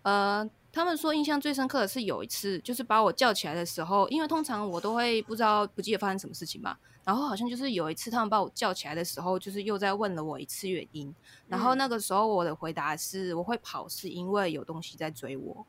[0.00, 6.78] 呃，他们说印象最深刻的是有一次，就是把我叫起来的时候，因为通常我都会不知道不记得发生什么事情嘛。
[7.06, 11.14] 然后好像就是有一次他们把我叫起来的时候，就是又在问了我一次原因。
[11.46, 15.64] 然后那个时候我的回答是，我会跑是因为有东西在追我，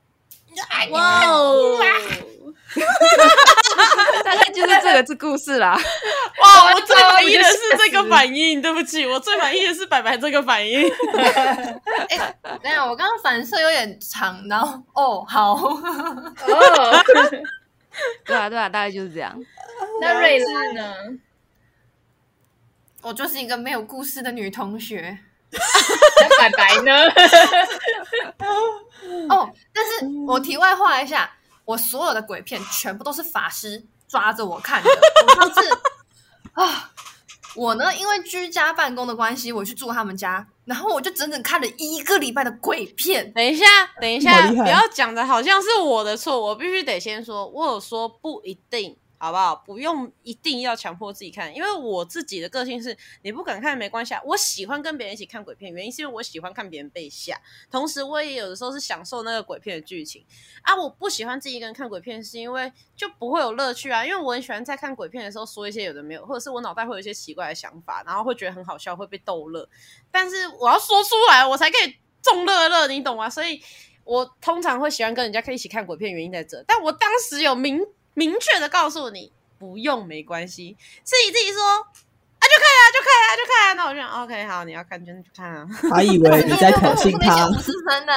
[0.89, 1.77] 哇哦！
[4.25, 5.77] 大概就是这个这故事啦。
[6.41, 10.81] 哇，我最满意的是这个反应，对不起，我最满意的是白白这个反应。
[10.81, 10.89] 等
[12.09, 15.79] 一下，我刚刚反射有点长，然后哦，好，哦，
[18.25, 19.39] 对啊，对啊，大概就是这样。
[20.01, 20.93] 那瑞拉呢？
[23.01, 25.17] 我就是一个没有故事的女同学
[25.51, 26.91] 那白白呢？
[29.29, 29.49] 哦。
[29.73, 31.31] 但是我题外话一下，
[31.63, 35.61] 我所有的鬼片全部都是法师抓着我看的，我上次
[36.53, 36.91] 啊，
[37.55, 43.31] 我呢，因为居家办公的关系，我去住他们家，然后我就整整看了一个礼拜的鬼片。
[43.33, 43.65] 等一下，
[44.01, 49.55] 等一下，不要讲的好像是我的错，我必须得先说，我有说不一定，好不好？
[49.65, 54.21] 不用一定要强迫自己看，因为我自己的个性是，你不敢看没关系啊。
[54.23, 57.39] 我喜欢跟别人一起看鬼片，原因是因为我喜欢看别人被吓，
[57.71, 60.23] 同时我也有的时候是享受那个鬼片的剧情
[60.61, 60.75] 啊。
[60.75, 64.05] 我不喜欢自己一个人看鬼片，是因为就不会有乐趣啊。
[64.05, 69.67] 因为我很喜欢在看鬼片的时候说一些有的没有，或者是我脑袋会有一些奇怪的想法，然后会觉得很好笑，会被逗乐。
[70.11, 73.29] 但是我要说出来，我才可以中乐乐，你懂吗？
[73.29, 73.61] 所以
[74.03, 76.63] 我通常会喜欢跟人家可以一起看鬼片，原因在这。
[76.67, 77.79] 但我当时有明
[78.17, 80.75] 明确的告诉你，不用没关系，
[81.05, 83.73] 是你自己说啊，就看啊，就看啊，就看啊。
[83.73, 85.67] 那我就想 OK，好，你要看就去看啊。
[85.91, 88.09] 他以为你在挑衅他五， 十分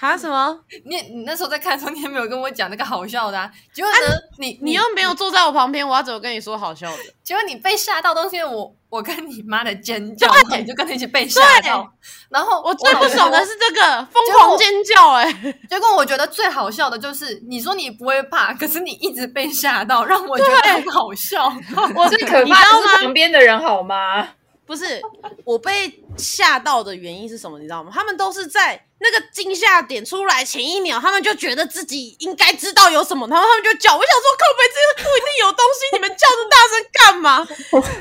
[0.00, 0.08] 呢？
[0.08, 0.58] 哈什么？
[0.86, 3.96] 你你那时候在看的时候，你也没有跟我讲那个好笑的、啊，结果呢，
[4.38, 6.98] 你你又没有坐在我旁边，我要怎么跟你说好笑的？
[7.22, 11.86] 结果你被吓到，都是因为我我跟你妈的尖叫，你就跟着一起被吓到。
[12.30, 21.52] 然后我最不爽的是这个疯狂尖叫、欸，哎，结果我觉得最好笑的就是，你说你不会怕，可是你一直被吓到，让我觉得很好笑。
[21.94, 24.28] 我最可怕的是旁边的人好吗？
[24.70, 25.02] 不是
[25.44, 27.58] 我被吓到的原因是什么？
[27.58, 27.90] 你知道吗？
[27.92, 33.96] 他们都是在那个惊吓点出来前一秒，他们就觉得自己应该知道有什么，然后他们就叫。
[33.96, 37.38] 我想说，靠北，这个不一定有东西，你们叫这么大声干嘛？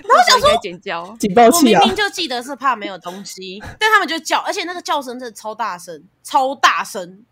[0.07, 1.79] 然后想说尖叫，警报我器啊！
[1.79, 7.25] 明明就记得是怕没有东西，但他们就叫，而且那个叫声真的超大声，超大声，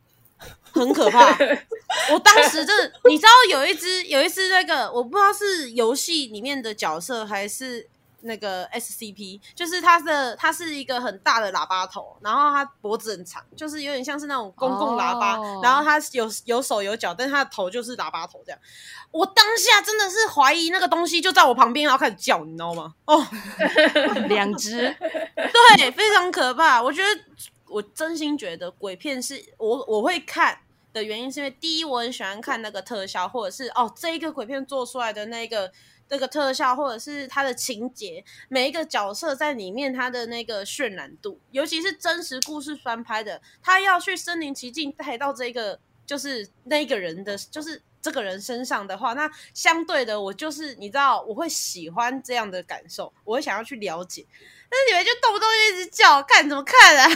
[0.71, 1.37] 很可怕。
[2.11, 7.87] 我当时真的，你知道有一只有一只那个，我不知道是游戏里面的角色还是。
[8.27, 18.59] 那个 SCP 就是它的，它是一个很大的喇叭头，然后它脖子很长，就是有点像是那种公共喇叭，哦然后它有有手有脚，但是它的头就是喇叭头这样。
[19.09, 22.93] 我当下真的是怀疑那个东西就在我旁边，然后开始叫，你知道吗？
[23.05, 23.25] 哦，
[24.27, 24.95] 两只，
[25.35, 26.83] 对，非常可怕。
[26.83, 27.21] 我觉得，
[27.67, 30.59] 我真心觉得鬼片是我我会看
[30.93, 35.71] 的原因，是因为第一，我很喜欢看那个特效，或者是哦，这一个鬼片做出来的那个
[36.09, 47.81] 那个特效，或者是它的情节，每一个角色在里面它的那个渲染度，尤其是真实故事翻拍的，他要去身临其境带到这个就是那个人的，就是。
[47.99, 54.25] 这个人身上的话，那相对的，我就是你知道，我会喜欢这样的感受，我会想要去了解。
[54.69, 57.09] 但是你们就动不动就一直叫，看怎么看啊？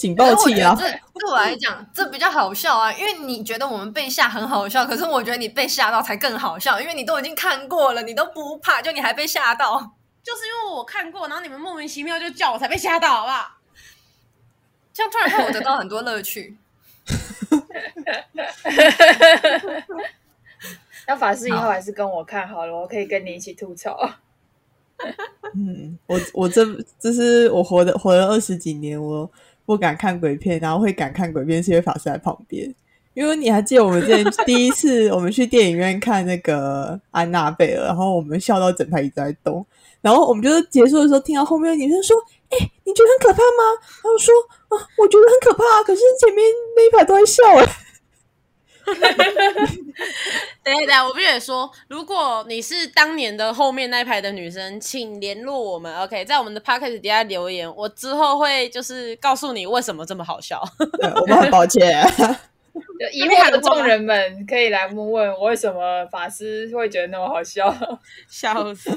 [0.00, 0.74] 警报器啊！
[0.74, 9.92] 这 对我来讲，这比较好笑啊，因为你觉得我们被吓很好笑，可是我觉得你被吓到才更好笑，因为你都已经看过了，你都不怕，就你还被吓到。
[10.22, 13.58] 就是因为我看过，然后你们莫名其妙就叫我才被吓到，好不好？
[14.94, 16.56] 这样突然让我得到很多乐趣。
[21.06, 24.10] 那法师以后还是跟我看好了，我可以跟你一起吐槽。
[25.54, 26.64] 嗯，我我这
[26.98, 29.28] 这是我活的活了二十几年，我
[29.70, 32.74] 不敢看鬼片，然后会敢看鬼片，是因为法师在旁边。
[33.14, 39.64] 因为你还记得我们之前第一次我们去电影院看那个安娜贝尔，然后我们笑到整排一直在动，
[40.00, 42.16] 然后我们就是结束的时候听到后面的女生说
[42.50, 43.62] ：“哎、你觉得很可怕吗？”
[44.02, 44.34] 然后说
[44.70, 47.66] ：“啊，我觉得很可怕，可是前面那一排都在笑。”哎，
[50.62, 60.62] 等一下，等一下，我必须得说，如果你是当年的后面那一排的女生，请联络我们，OK，在我们的 podcast 底下留言，我之后会就是告诉你为什么这么好笑。
[61.00, 61.80] 对我们很抱歉。
[62.72, 67.74] 就 疑惑的众人们可以来问问我为什么法师会觉得那么好笑。
[68.28, 68.90] 笑死！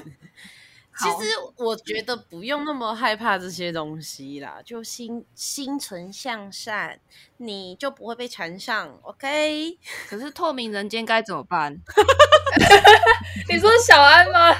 [0.99, 6.99] 其实我觉得不用那么害怕这些东西啦，就心心存向善，
[7.37, 8.97] 你就不会被缠上。
[9.01, 9.77] OK，
[10.07, 11.73] 可是透明人间该怎么办？
[13.49, 14.53] 你说小安吗？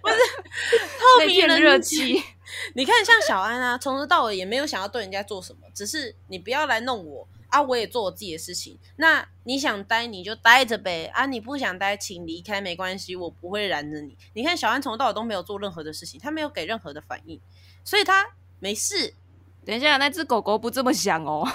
[0.00, 0.16] 不是
[0.98, 2.22] 透明人间气，
[2.74, 8.78] 你看，像小安啊，从头到尾也没有想要对人家做什么，只是你不要来弄我啊，我也做我自己的事情。
[8.96, 14.16] 那你想待你就待着呗，啊，你不想待请离开没关系，我不会拦着你。
[14.34, 17.40] 你看小安从头到尾都没有做任何的事情，他没有给任何的反应，
[17.84, 18.26] 所以他
[18.58, 19.14] 没事。
[19.70, 21.46] 等一下，那只狗狗不这么想哦。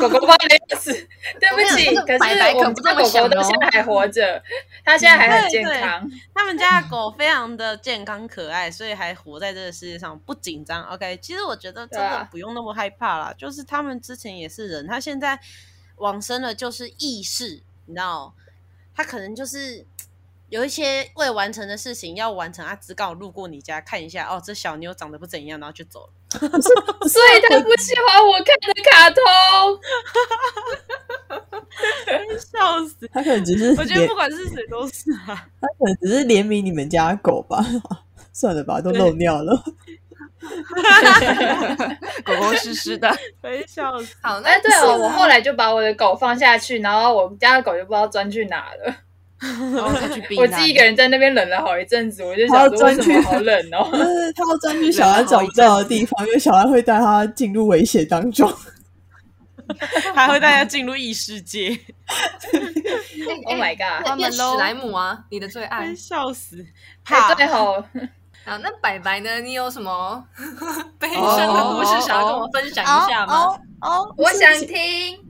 [0.00, 0.90] 狗狗帮你的死，
[1.38, 4.42] 对不起，这个可是我们家狗可不这么想哦狗到现在还活着，
[4.84, 6.10] 它现在还很健康。
[6.34, 10.82] 他们家的狗非常的健康可爱，所以还活在这个世界上，不紧张。
[10.84, 15.38] OK，其实我觉得真的不用那么害怕啦，就是他们之前也是人，他现在
[15.96, 18.32] 往生了，就是意识，你知道，
[18.94, 19.84] 他可能就是
[20.48, 26.12] 有一些未完成的事情要完成，他只刚好路过你家看一下，哦，这小妞长得不怎样，然后就走了。
[26.38, 29.22] 所以他不喜欢我看的卡通。
[32.38, 33.08] 笑死！
[33.12, 35.46] 他可能只是我觉得不管是谁都是啊。
[35.60, 37.64] 他可能只是怜悯你们家的狗吧。
[38.32, 39.62] 算了吧，都漏尿了。
[42.24, 43.08] 狗狗湿湿的，
[43.40, 44.14] 被笑死。
[44.22, 48.94] 好，那哎，对哦，我后来就把我的狗放下去，然后我们家的狗就不知道钻去哪了。
[49.74, 50.42] 然后再去避难。
[50.44, 53.88] 我自己一个人在那边冷了好一阵子，我就想说为钻去什么好冷哦。
[53.92, 58.52] 就是他要钻去小安找不到的地方，因为小安会带他进入危险当中。
[60.14, 61.68] 还会带他进入异世界
[63.46, 64.16] ，Oh my god！
[64.16, 65.94] 变史们史莱姆啊，你的最爱。
[65.94, 66.62] 笑死。
[67.04, 67.82] 哎，怕对哦，
[68.44, 69.40] 好，那白白呢？
[69.40, 70.22] 你有什么
[70.98, 73.56] 悲哦伤的故事想要跟我分享一下吗？
[73.82, 74.76] 哦，我想听。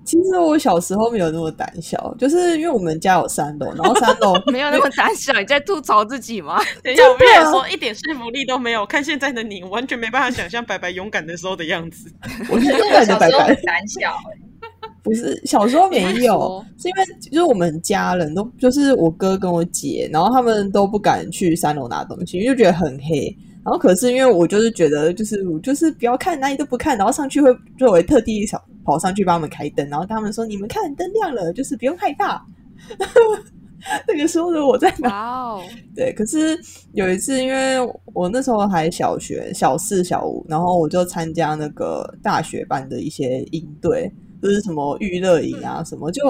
[0.05, 6.61] 其实我小时候没有那么胆小，就是因为我们家有三楼， 然后三楼 没有那么胆小，你在吐槽自己吗？
[6.83, 8.85] 等一下，我必须说一点说服力都没有。
[8.85, 12.13] 看现在的你，完全没办法想象白白勇敢的时候的样子。
[12.51, 23.35] 我是勇敢的白白胆小，哎不是小时候没有，是因为就是我们家人都就是我哥跟我姐，然后他们都不敢去三楼拿东西，因为就觉得很黑。
[23.65, 32.45] 然后可是因为我就是觉得就是我就是不要看哪里都不看，然后上去会就我会特地跑跑上去帮他们开灯，然后他们说你们看灯亮了，就是不用害怕。
[34.07, 35.59] 那个时候的我在哪？
[35.95, 36.57] 对，可是
[36.93, 37.79] 有一次，因为
[38.15, 44.09] 我那时候还小学小四、小五，然后我就参加那个大学班的一些营队，
[44.41, 46.29] 就是什么娱乐营啊，什么就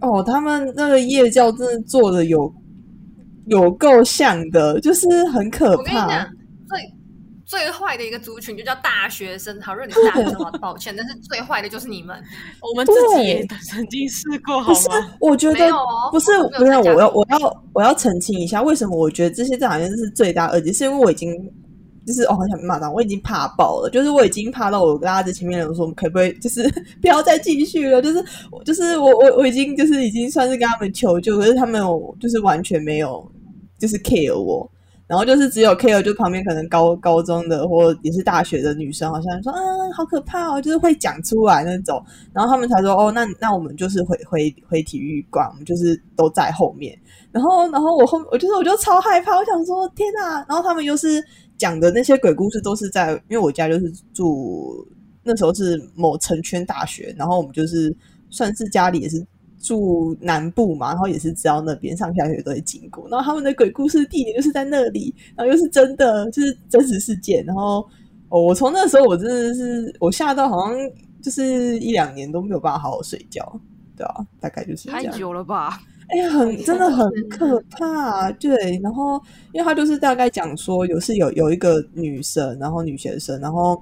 [0.00, 2.52] 哦，他们那个夜教真的做的有
[3.46, 6.37] 有够像的，就是很可怕我跟你讲。，最
[7.48, 9.58] 最坏的一个族群就叫大学生。
[9.62, 12.14] 好，如果你是大学生，我抱歉，但是最坏的就是你们。
[12.60, 21.34] 我们自己也曾经试过，好不是吗？，我觉得哦不是，不是，没有我要我要我要澄清一下，为什么我觉得这些好像是最大恶极，是因为我已经
[22.06, 28.22] 就是哦，很想骂他，我已经怕爆了，就是我已经怕到我拉着前面的人说，可不可以就是不要再继续了，就是
[28.62, 33.26] 就是我我我已经就是已经算是跟他们求救，可是他们有就是完全没有
[33.78, 34.70] 就是 care 我。
[35.08, 39.58] 然后就是只有 care，就旁边可能高高中的或也是大学的女生，好像说啊
[39.96, 42.00] 好可怕哦，就是会讲出来那种。
[42.34, 46.96] 然后他们才说哦，那那我们就是回回回体育馆，我们就是都在后面。
[47.32, 50.44] 然后然后我后我就是我就超害怕，我想说天哪！
[50.46, 51.24] 然后他们又是
[51.56, 54.86] 讲的那些鬼故事都是在，因为我家就是住
[55.22, 57.94] 那时候是某城圈大学，然后我们就是
[58.28, 59.26] 算是家里也是
[59.58, 67.84] 住南部嘛，然后也是知道那边上下学都会经过，然后他们的鬼故事地点就是在那里，然后又是真的，就是真实事件，然后
[68.28, 70.76] 哦，我从那时候我真的是我吓到好像
[71.22, 73.60] 就是一两年都没有办法好好睡觉，
[73.96, 75.04] 对啊，大概就是太。
[75.06, 75.80] 久了吧？
[76.10, 78.80] 哎呀，很真的很可怕，对。
[78.82, 79.20] 然后，
[79.52, 83.78] 因为他就是大概讲说，有是有有一个女生，然后女学生，然后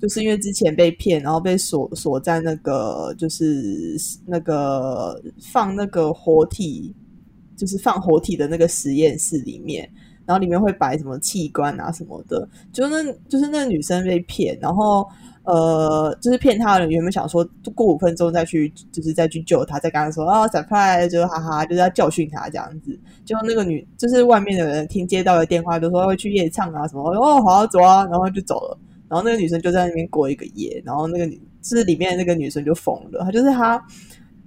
[0.00, 6.94] 就是因为之前被骗，然后被锁锁在那个就是那个放那个活体，
[7.56, 9.88] 就是放活体的那个实验室里面，
[10.24, 15.06] 然后里面会摆什么器官啊什么的，就那就是那个女生被骗，然后。
[15.44, 17.42] 呃，就是骗他的人原本想说
[17.74, 23.00] 过五分钟再去，就是再去救他，再跟他说啊、赶快就是哈哈，就是要教训他这样子。
[23.24, 28.78] 结果那个女，就是外面的人听接到的电话，就说会去夜唱啊什么，哦，好、啊、走啊，然后就走了。
[29.08, 33.82] 然后那个女生就在那边过一个夜，然后那个，是里面那个女生就疯了，她就是她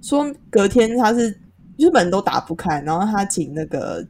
[0.00, 1.30] 说隔天她是
[1.76, 4.06] 就是门都打不开，然后她请那个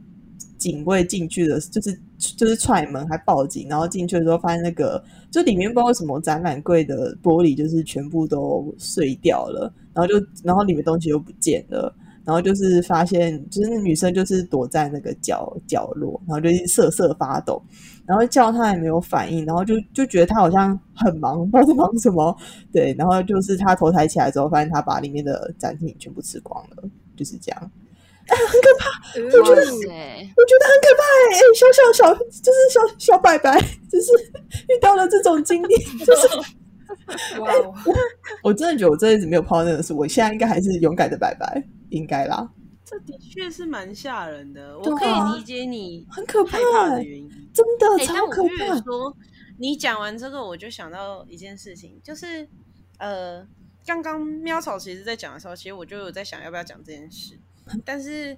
[0.58, 11.94] 警卫进去的，就是就是踹门还报警，然后进去的时候发现那个就里面不知道为什么展览柜的玻璃就是全部都碎掉了，然后就然后里面东西又不见了。
[12.24, 17.60] 然后就是发现，就是那女生就是躲在那个角角落，然后就瑟瑟发抖，
[18.06, 22.36] 然后叫他也没有反应，然后就就觉得他好像很忙，不知道在忙什么，
[22.72, 27.70] 对，然后就是他头抬起来之后，发现他把里面的展品全部吃光了，就是这样。
[28.28, 28.88] 很可怕，
[29.18, 33.60] 我觉得我觉得很可怕哎、欸，小小小就是小小白白，
[33.90, 34.12] 就是
[34.70, 36.28] 遇到了这种经历，就是
[37.40, 37.74] 哇哦，
[38.44, 42.48] 我真的觉得我这辈子没有碰到那种事，我现在应该还是勇敢的白白，应该啦，
[42.84, 47.30] 这的确是蛮吓人的，我可以理解你很可怕的欸原因。
[47.52, 48.80] 真的哎、超可怕。
[48.80, 49.16] 说，
[49.58, 52.48] 你讲完这个，我就想到一件事情，就是
[52.98, 53.46] 呃，
[53.86, 57.38] 刚刚喵草其实在讲的时候，其实我就有在想要不要讲这件事，
[57.84, 58.36] 但是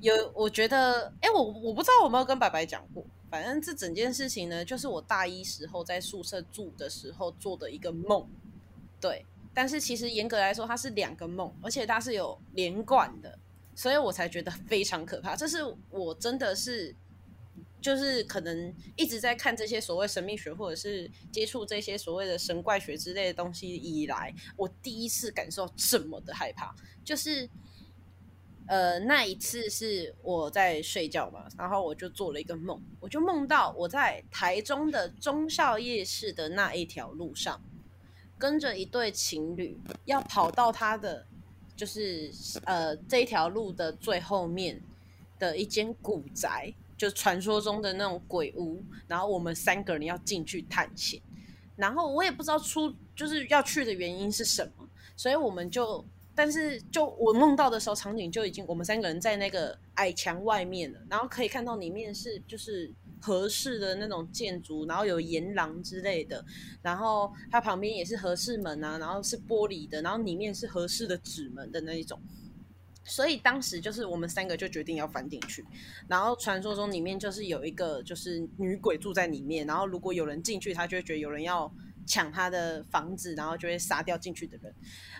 [0.00, 8.28] 有我觉得，哎、我我不知道我有没有跟白白讲过，反正这整件事情呢，就是我大一时候在宿舍住的时候做的一个梦，
[9.00, 13.38] 对，但是其实严格来说，它是两个梦，而且它是有连贯的，
[13.74, 15.34] 所以我才觉得非常可怕。
[15.36, 15.58] 这是
[15.90, 16.94] 我真的是。
[17.84, 26.74] 就是可能一直在看这些所谓神秘学，或者是接触这些所谓的神怪学之类的东西以来，我第一次感受这么的害怕。
[27.04, 27.46] 就是
[28.68, 37.62] 呃，那一次是我在睡觉嘛，然后我就做了一个梦，我就梦到我在台中的忠孝夜市的那一条路上，
[38.38, 41.26] 跟着一对情侣要跑到他的
[41.76, 42.30] 就是
[42.64, 44.80] 呃这一条路的最后面
[45.38, 51.20] 的一间古宅，就传说中的那种鬼屋，然后我们三个人要进去探险，
[51.76, 56.04] 然后我也不知道出就是要去的原因是什么，所以我们就。
[56.36, 66.44] 但是，就我梦到的时候，场景就已经我们三个人在那个矮墙外面了，然后可以看到里面是就是合适的那种建筑，然后有沿廊之类的，
[66.82, 72.20] 然后它旁边也是合适门啊，然后是玻璃的，然后里面是合适的纸门的那一种。
[73.04, 75.64] 所以当时就是我们三个就决定要翻进去，
[76.08, 81.72] 然后传说中里面就是有一个就是女鬼住在里面，然后如果有人进去，他就会觉得有人要。
[82.06, 84.74] 抢他的房子，然后就会杀掉进去的人。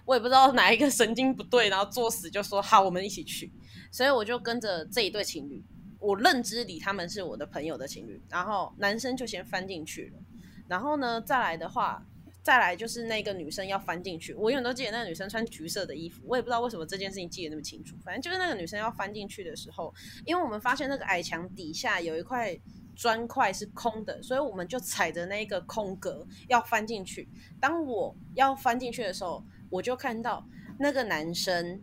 [0.05, 3.53] 我也不知道哪一个神经不对，然后作死就说好，我们一起去。
[3.91, 5.64] 所以我就跟着这一对情侣，
[5.99, 8.22] 我认知里他们是我的朋友的情侣。
[8.28, 10.22] 然后男生就先翻进去了，
[10.68, 12.05] 然后呢再来的话，
[12.43, 14.35] 再来就是那个女生要翻进去。
[14.35, 17.97] 我永远都记得那个女生穿橘色的衣服，我也不知道为什么这件事情记得那么清楚。
[18.05, 19.95] 反正就是那个女生要翻进去的时候，
[20.26, 22.59] 因为我们发现那个矮墙底下有一块。
[22.95, 27.28] 砖块是空的，所以我们就踩着那个空格要翻进去。
[27.61, 30.47] 当我要翻进去的时候，我就看到
[30.78, 31.80] 那个男生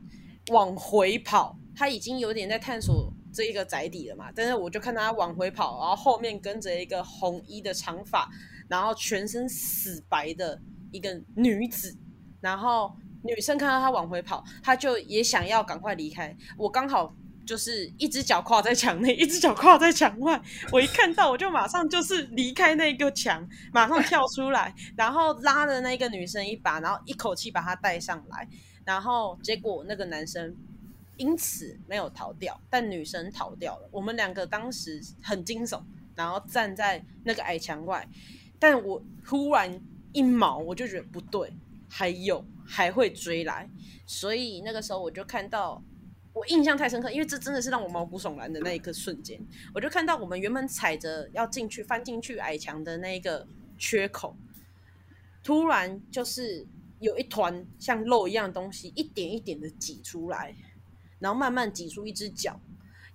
[0.51, 4.31] 往回跑，他已经有点在探索这一个宅邸了嘛。
[4.33, 8.29] 但是我就看他往回跑，然后后面跟着一个红衣的长发，
[8.67, 11.97] 然后全身死白的一个女子。
[12.39, 16.35] 然后女生看到他往回跑，他就也想要赶快离开。
[16.57, 17.15] 我刚好。
[17.45, 20.41] 就是一只脚跨在墙内，一只脚跨在墙外。
[20.71, 28.47] 我一看到，我就马上就是离开那个墙，马上跳出来，然后拉着那个女生一把，然后一口气把她带上来。
[28.85, 30.55] 然后结果那个男生
[31.17, 33.89] 因此没有逃掉，但女生逃掉了。
[33.91, 35.81] 我们两个当时很惊悚，
[36.15, 38.07] 然后站在那个矮墙外。
[38.59, 39.81] 但我忽然
[40.13, 41.51] 一毛，我就觉得不对，
[41.89, 43.69] 还有还会追来，
[44.05, 45.83] 所以那个时候我就看到。
[46.33, 49.37] 我印象太深刻，因为这真的是让我毛骨悚然的那一刻瞬间，
[49.75, 53.45] 我就看到我们原本踩着要进去翻进去矮墙的那一个
[53.77, 54.33] 缺口，
[55.43, 56.65] 突然就是
[56.99, 60.55] 有一团像肉一样的东西，一点一点的挤出来，
[61.19, 62.57] 然后慢慢挤出一只脚，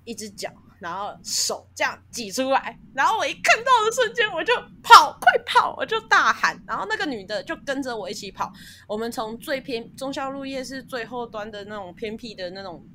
[0.05, 4.53] 一只脚，然后手这样挤出来，然后我一看到的瞬间，我就
[4.83, 8.53] 跑，快跑，我就大喊，然后那个女的就跟着我一起跑，
[8.87, 12.87] 我们从最偏中孝路夜市最后端的那种偏僻的那种。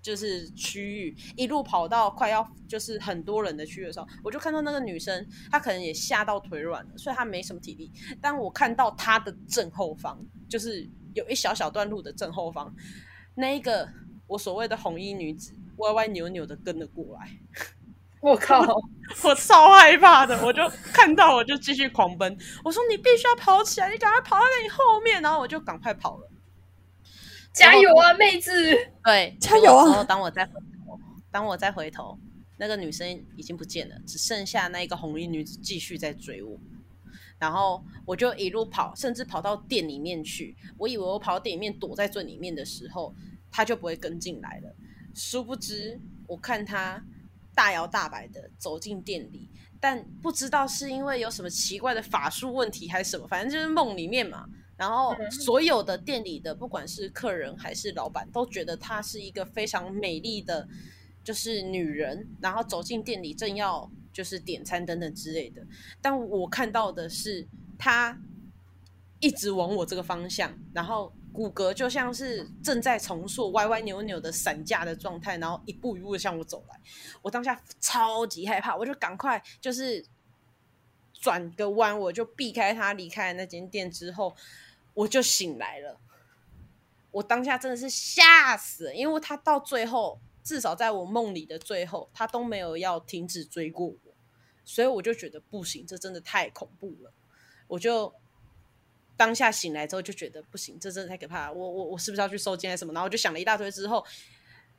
[0.00, 7.92] 就是区域一路跑到快要就是很多人的区域的时候，我就看到那个女生，她可能也吓到腿软了，所以她没什么体力。
[8.20, 10.18] 但我看到她的正后方，
[10.48, 12.74] 就是有一小小段路的正后方，
[13.34, 13.88] 那一个
[14.26, 17.30] 我所谓的红衣女子歪歪扭扭的跟了过来。
[18.20, 18.64] 我靠！
[19.22, 22.36] 我超害怕的，我就看到我就继续狂奔。
[22.64, 26.28] 我说你必须要跑起来，你赶快跑到你后面，然后我就赶快跑了。
[27.56, 28.52] 加油啊，妹子！
[29.02, 29.86] 对，加油啊！
[29.86, 31.00] 然后当我再回头，
[31.30, 32.18] 当我再回头，
[32.58, 36.60] 那个女生已经不见了，只剩下那一个红衣女子继续在追我。
[37.38, 40.54] 然后我就一路跑，甚至跑到店里面去。
[40.76, 43.14] 我以为我跑到店里面躲在最里面的时候，
[43.50, 44.76] 她就不会跟进来了。
[45.14, 47.02] 殊不知，我看她
[47.54, 49.50] 大摇大摆的走进店里，
[49.80, 54.46] 但不知道是因为有什么奇怪的法术问题还是什么，反正就是梦里面嘛。
[54.76, 60.68] 然后所有的店里的，不管是客人还是老板，都觉得她是一个非常美丽的，
[61.24, 62.28] 就是女人。
[62.42, 65.66] 然后走进店里，正要就是点餐等等之类的。
[66.02, 67.48] 但我看到的是，
[67.78, 68.20] 她
[69.18, 76.78] 一直往我这个方向，然后骨骼就像是正在重塑，歪歪扭扭的散架的状态，然后一步一步的向我走来。
[77.22, 80.04] 我当下超级害怕，我就赶快就是
[81.14, 84.36] 转个弯，我就避开她，离开那间店之后。
[84.96, 86.00] 我就醒来了，
[87.10, 93.98] 我当下真的是吓死，因为他到最后，至少在我梦里的最后，他都没有要停止追过我，
[94.64, 97.12] 所以我就觉得不行，这真的太恐怖了。
[97.68, 98.14] 我就
[99.18, 101.52] 当下醒来之后就觉得不行，这真的太可怕。
[101.52, 102.92] 我我我是不是要去收监什么？
[102.94, 104.02] 然后我就想了一大堆之后，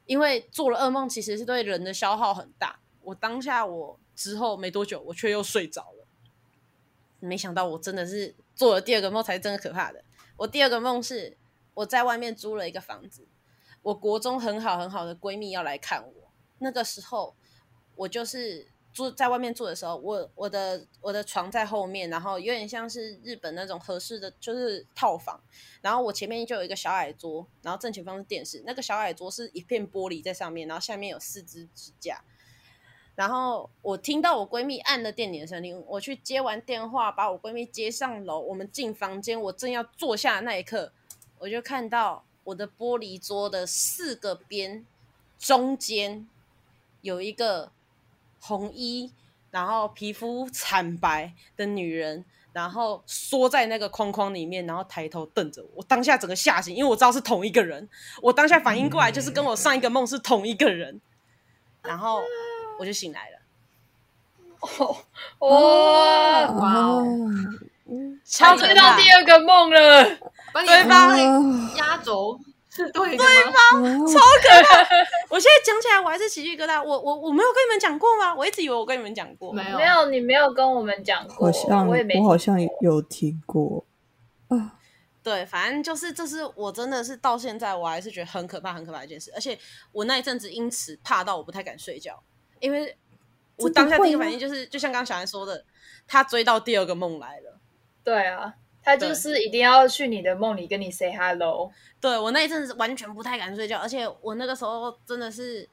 [0.07, 2.79] 因为做了噩梦，其实是对人的消耗很大。
[3.03, 6.07] 我当下我之后没多久，我却又睡着了。
[7.19, 10.03] 没想到我真的是做了第二个梦，才是真的可怕的。
[10.37, 11.37] 我第二个梦是
[11.73, 13.27] 我在外面租了一个房子，
[13.81, 16.31] 我国中很好很好的闺蜜要来看我。
[16.59, 17.35] 那个时候
[17.95, 25.39] 我就是住在外面住的时候，我我的我的床在后面，然后有点像是日本那种合适的，就是套房。
[25.81, 28.63] 然后我前面就有一个小矮桌，然后正前方是电视。
[28.65, 32.23] 那个小矮桌是一片玻璃在上面，然后下面有四支支架。
[33.17, 38.39] 然后我听到我闺蜜按了电铃的声音，我去接完电话，把我闺蜜接上楼。
[38.39, 40.91] 我们进房间，我正要坐下的那一刻，
[41.39, 44.85] 我就看到我的玻璃桌的四个边
[45.39, 46.27] 中间
[47.01, 47.71] 有一个
[48.39, 49.11] 红衣，
[49.49, 55.69] 然后皮肤惨白的女人，然后缩在那个框框里面，然后抬头瞪着我。
[55.77, 57.89] 我当下整个吓醒，因为我知道是同一个人。
[58.21, 61.01] 我当下反应过来，就是跟我上一个梦是同一个人，
[61.81, 62.21] 然后
[62.79, 63.37] 我就醒来了。
[65.39, 67.05] 哇，哇哦
[68.25, 70.03] 超追到第二个梦了，
[70.53, 71.15] 把你对吧啊
[71.77, 72.37] 压轴
[72.69, 73.25] 是对的吗？
[74.07, 74.85] 超可怕！
[75.29, 76.83] 我现在讲起来我还是起鸡皮疙瘩。
[76.83, 78.35] 我我我没有跟你们讲过吗？
[78.35, 79.53] 我一直以为我跟你们讲过。
[79.53, 83.85] 没有没有，你没有跟我们讲过，好像我也没，我好像有听过
[84.49, 84.75] 啊，
[85.23, 89.31] 对，反正就是这是我真的是到现在我还是觉得很可怕、很可怕的一件事。
[89.33, 89.57] 而且
[89.93, 92.21] 我那一阵子因此怕到我不太敢睡觉，
[92.59, 92.95] 因为
[93.57, 95.65] 我当下第一个反应就是，就像刚刚小安说的，
[96.07, 97.59] 他追到第二个梦来了。
[98.03, 101.71] 对啊，他就是一定要去你的梦里跟你 say hello。
[101.99, 105.67] 对我那一阵子完全不太敢睡觉，而且我那个时候真的是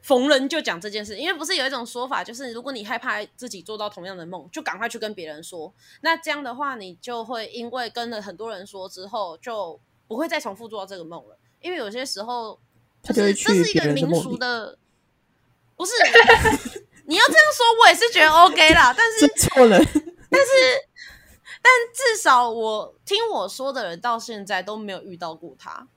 [0.00, 5.74] 逢人就讲这件事，因为不是有一种说法，就是如果你害怕自己做到同样的梦，就赶快去跟别人说。
[6.02, 11.36] 那这样的话，你就会因为跟了很多人说之后，就不会再重复做到这个梦了。
[11.60, 12.58] 因为有些时候，
[13.02, 14.78] 他就是这是一个民俗的，
[15.80, 15.92] 不是
[17.08, 19.78] 你要这样说，我也是觉得 OK 啦，但是 是错了，
[21.62, 25.88] 但至少我听我说的人到现在都没有遇到过他。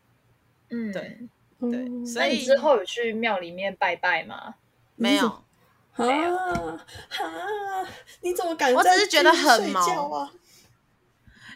[0.69, 1.27] 嗯，对。
[1.59, 4.55] 对对，所以那你之后有去庙里面拜拜吗？
[4.95, 5.27] 没有。
[5.27, 5.43] 啊
[5.97, 7.87] 啊！
[8.21, 8.73] 你怎么敢？
[8.73, 9.81] 我只是觉得很毛
[10.17, 10.31] 啊！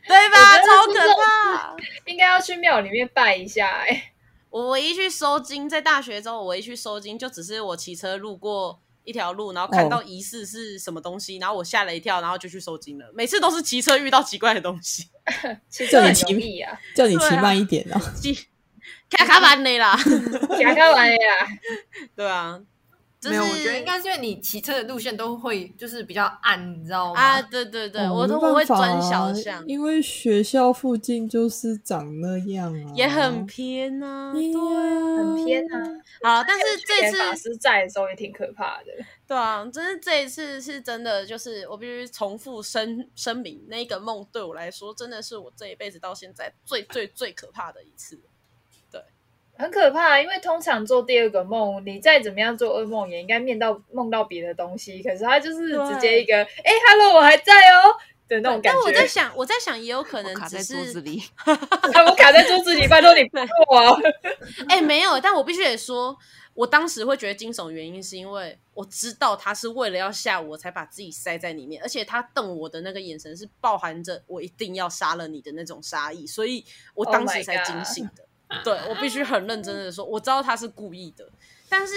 [0.06, 0.60] 对吧？
[0.60, 1.76] 超可怕！
[2.06, 4.12] 应该要去庙里面拜一下、哎，
[4.50, 13.12] 我唯一去收金，在大学之后，我唯一去收金，就只是我骑车路过一条路，然后看到哦疑似是什么东西，然后我吓了一跳，然后就去收金了。
[13.14, 15.08] 每次都是骑车遇到奇怪的东西，
[15.90, 18.02] 叫你骑容易啊，叫你骑慢一点啊！
[18.16, 18.34] 骑
[19.10, 21.18] 卡卡完的啦，卡卡完呀，
[22.16, 22.60] 对啊，
[23.20, 27.20] 就是没有，我觉得应该是因为你骑车的路线都会就是比较暗，你知道吗？
[27.20, 35.84] 啊，对对对，哦我都没我会转小啊巷，因为学校附近就是长那样啊，也很偏呐、对对啊，很偏啊。
[36.22, 38.86] 好，但是这次法次师在的时候也挺可怕的。
[39.28, 48.20] 对啊，真是这一次是真的，就是我必须重复声声明，那个梦对我来说，真的是我这一辈子到现在最最最可怕的一次。
[49.58, 55.02] 很可怕，因为通常做第二个梦，你再怎么样做噩梦，也应该面到梦到别的东西。
[55.02, 57.96] 可是他就是直接一个，哎，Hello，我还在哦
[58.28, 59.08] 的那种感觉但我在。
[59.08, 64.00] 想，我在想，也有可能卡在只是桌子里， 我卡在桌子里，拜托你帮我。
[64.70, 66.16] 哎、没有，但我必须得说，
[66.54, 78.27] 我当时会觉得惊悚，原因是因为我知道他是为了要吓我，才把自己塞在里面，而且他瞪我的那个眼神是包含着我一定要杀了你的那种杀意，所以我 Oh 当时才惊醒的。
[78.64, 81.28] 对我必须很认真的说，我知道他是故意的，
[81.68, 81.94] 但是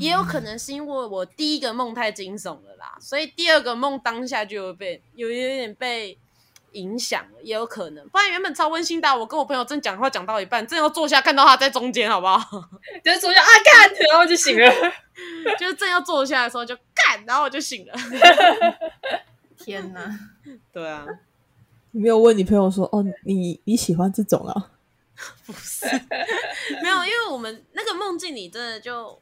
[0.00, 6.18] 也有可能是因为我第一个梦太惊悚了啦，所以第二个梦当下就有被有有点被
[6.72, 8.08] 影响了，也有可能。
[8.08, 12.38] 不然原本超温馨的啊，我跟我朋友正讲话讲到一半，正要坐下，看到他在中间，好不好？
[13.04, 14.72] 就是说啊干，然后就醒了。
[15.58, 17.92] 就是正要坐下的时候就干，然后我就醒了。
[19.56, 20.18] 天哪！
[20.72, 21.06] 对啊，
[21.92, 24.70] 你没有问你朋友说哦，你你喜欢这种啊？
[26.82, 29.18] 没有，因为我们那个梦境里真的就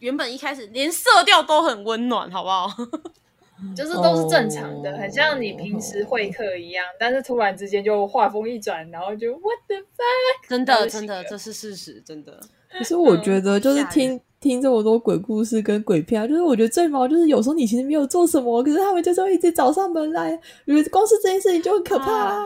[0.00, 2.68] 原本一开始连色调都很温暖，好不好？
[3.74, 10.48] 就是都是正常的，哦很像你平时会客一样，但是突然之间就画风一转，然后就 What the fuck？
[10.48, 12.40] 真的，真的，这是事实，真的。
[12.78, 22.44] 可是我觉得就是听听这么多鬼故事跟鬼片啊，就是我觉得最毛就是有时候你其实没有做什么，可是他们就是会一直找上门来，我觉得光是这件事情就很可怕啊。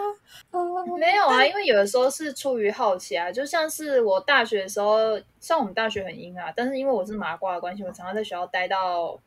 [0.51, 0.59] 啊
[0.99, 9.19] 没有啊，因为有的时候是出于好奇啊，就像是我大学的时候，虽然我们大学很阴啊，但是因为我是麻瓜的关系，我常常在学校待到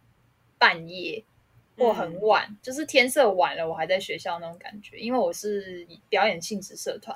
[0.58, 1.24] 半夜
[1.78, 4.97] 或很晚，就是天色晚了，我还在学校那种感觉。
[4.97, 7.16] 因为我是表演性质社团，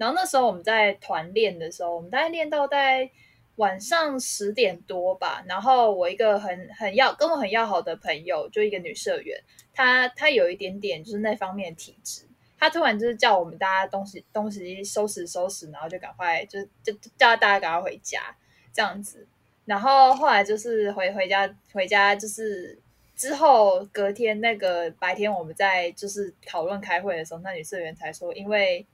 [0.00, 3.10] 然后那时候我们在团练的时候，我们大概练到大概
[3.56, 5.44] 晚上十点多吧。
[5.46, 9.38] 然后我一个很很要跟我很要好的朋友，就一个女社员，
[9.74, 12.22] 她她有一点点就是那方面的体质。
[12.58, 18.34] 她突然就是叫我们大家东西东西收拾收拾，然后就赶快就就就叫大家赶快回家
[18.72, 19.28] 这样子。
[19.66, 22.80] 然后后来就是回回家回家就是
[23.14, 28.86] 之后隔天那个白天我们在就是讨论开会的时候，那女社员才说，因为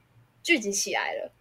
[0.47, 1.33] 聚集起来了，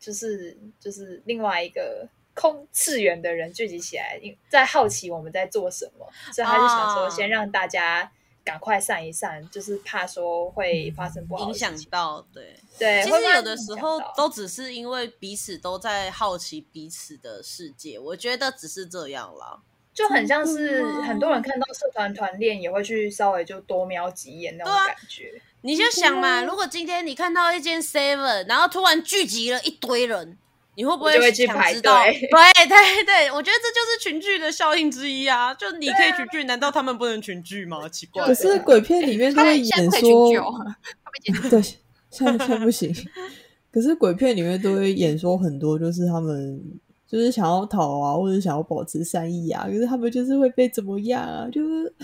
[0.00, 8.10] 就是就是另外一个空次元的人聚集起来，因在好奇我们在做什么，所以他就想说啊先让大家
[8.42, 11.76] 赶快散一散，就是怕说会发生不好影响。
[11.90, 12.56] 到对。
[12.78, 19.60] 对，其实有的时候都只是因为彼此都在好奇彼此的世界，我觉得只是这样啦。
[19.94, 25.32] 就很像是很多人看到社团团练也会去稍微就多瞄几眼那种感觉。
[25.62, 30.36] 你就想嘛，如果今天你看到一间 Seven，然后突然聚集了一堆人，
[30.74, 32.02] 你会不会去排想知道？
[32.02, 35.54] 队对 对对，我觉得这就是群聚的效应之一啊！
[35.54, 37.88] 就你可以群聚，难道他们不能群聚吗？
[37.88, 38.34] 奇怪可。
[38.34, 40.30] 是鬼片里面都他会演说。
[41.48, 41.62] 对，
[42.10, 42.92] 现在现在不行。
[43.72, 46.60] 可是鬼片里面都会演说很多，就是他们
[47.14, 51.48] 就是想要逃啊，或者想要保持善意啊，可是他们就是会被怎么样啊？
[51.48, 51.94] 就是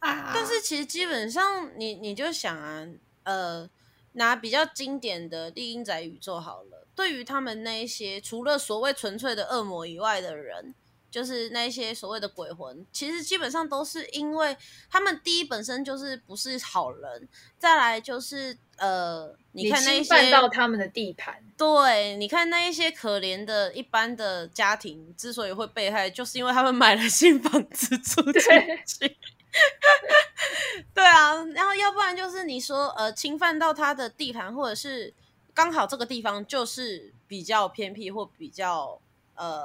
[0.00, 2.84] 啊，但是其实基本上你你就想啊，
[3.22, 3.70] 呃，
[4.14, 10.74] 拿比较经典的《丽英仔宇宙》好了，对于他们那一些除了所谓纯粹的恶魔以外的人，
[11.12, 14.56] 就是那些所谓的鬼魂，其实基本上都是因为
[14.90, 28.42] 他们第一本身就是不是好人，再来就是呃，你看那一侵犯些到他们的地盘，对，你看那一些可怜的一般的家庭之所以会被害，就是因为他们买了新房子住进
[28.86, 29.16] 去。
[30.92, 35.14] 对啊，然后要不然就是你说呃侵犯到他的地盘，或者是
[35.52, 39.00] 刚好这个地方就是比较偏僻或比较
[39.36, 39.64] 呃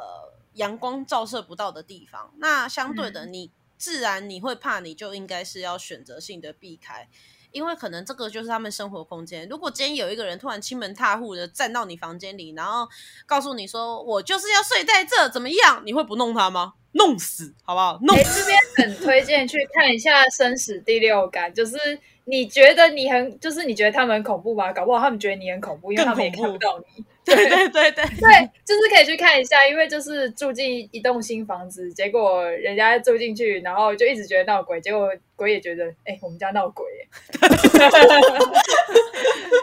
[0.54, 7.08] 阳光照射不到的地方，那相对的你自然你会怕，你就应该是要选择性的避开。
[7.52, 9.48] 因为可能这个就是他们生活空间。
[9.50, 12.88] 如果今天有一个人突然亲门踏户的站到你房间里，然后
[13.26, 15.82] 告诉你说我就是要睡在这，怎么样？
[15.86, 16.74] 你会不弄他吗？
[16.94, 18.00] 弄死，好不好？
[18.02, 18.40] 弄哎、死。
[18.40, 21.78] 这边很推荐去看一下《生死第六感》，就是
[22.26, 24.74] 你觉得你很，就是你觉得他们很恐怖吗？
[24.74, 27.06] 搞不好他们觉得你很恐怖，因为他们也看不到你。
[27.36, 37.08] 对对对对，对，就是可以去看一下，因为就是住进一栋新房子，结果人家住进去，然后就一直觉得闹鬼，结果鬼也觉得，哎、我们家闹鬼耶，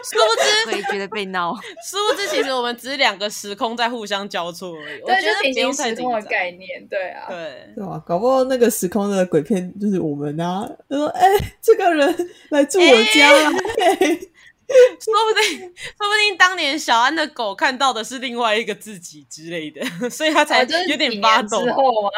[0.03, 1.53] 殊不知，所以觉得被闹。
[1.85, 5.01] 殊不知，其实我们只是两个时空在互相交错而已。
[5.01, 6.21] 我对，觉得就平不用太紧行时空的。
[6.23, 8.01] 概念，对啊，对，对吧？
[8.05, 10.69] 搞不好那个时空的鬼片就是我们啊。
[10.89, 11.21] 他说：“哎、
[11.61, 13.51] 这个人来住我家了。
[13.99, 14.19] 嘿
[14.99, 21.71] 说不定，说不定当年小安的狗看到的是另外一个自己之类的， 所以他才有点几发抖年之。
[21.73, 22.11] 后啊，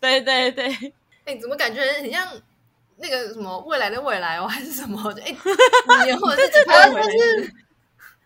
[0.00, 0.92] 对对对，
[1.24, 2.26] 哎、怎么感觉很像
[2.98, 5.12] 那个什么未来的未来哦，还是什么？
[5.12, 5.36] 就哎，
[5.88, 7.54] 五年后的自己对对回来就是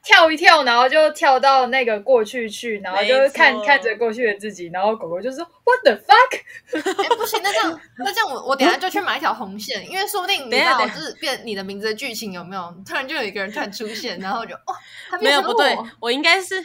[0.03, 7.05] 跳一跳，然后就跳到那个过去去，然后就看看着过去的自己，然后狗狗就说 What the fuck？
[7.05, 12.75] 哎、不行，那这样 那这样我我等下就去买一条红线，因为说不定你知道，就是变你的名字的剧情有没有？
[12.87, 14.75] 突然就有一个人突然出现，然后就哦，
[15.11, 16.57] 他 没有不对我，我应该是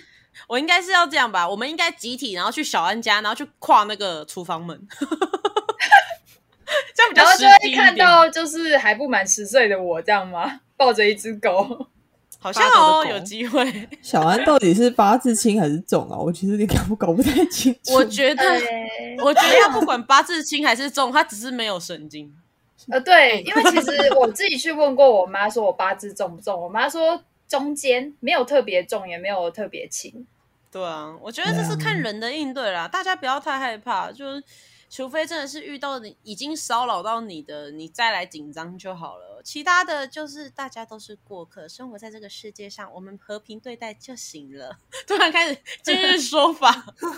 [0.48, 4.80] 我应该是要这样吧，我们应该集体然后去小安家，然后去跨那个厨房门，
[6.96, 7.96] 这样比较然后实就会看。
[7.96, 10.62] 到就是还不满十岁的我这样吗？
[10.76, 11.88] 抱着一只狗，
[12.48, 13.90] 好像哦，有机会。
[14.02, 16.18] 小安到底是八字轻还是重啊？
[16.18, 17.94] 我其实有点搞不搞不太清楚。
[17.94, 18.44] 我觉得，
[19.22, 22.34] 我觉得他不管八字轻还是重，他只是没有神经。
[22.90, 26.58] 呃，对，因为其实我自己去问过我妈，说我八字重不重？
[26.62, 30.26] 我妈说中间没有特别重，也没有特别轻。
[30.72, 34.44] 对啊，我觉得这是看人的应对啦，大家不要太害怕，就是
[34.90, 39.42] 除非真的是遇到你已经骚扰到你的，你再来紧张就好了。
[39.44, 44.78] 其他的就是大家都是过客，生活在这个世界上，我们和平对待就行了。
[45.08, 46.72] 突然开始今日说法，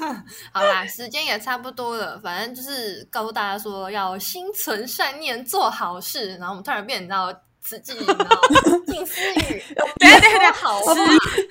[0.54, 6.36] 好啦，时间也差不多了，反正就是告诉大家说要心存善念，做好事。
[6.38, 7.34] 然后我们突然变到
[7.70, 9.64] 慈济，然后 静思语，
[10.00, 11.00] 对对对，好是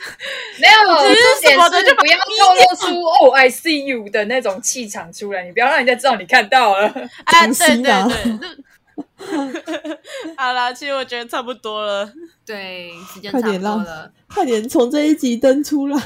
[0.58, 6.88] 没有，只是重点什么的就不要透露出“哦，I see you” 的那种气场出来，你不要让人家知道你看到了。
[7.24, 8.38] 啊，中对对对。
[10.36, 12.10] 那好啦，其实我觉得差不多了。
[12.44, 14.10] 对，时间差点让多了。
[14.28, 16.00] 快点从这一集登出啦！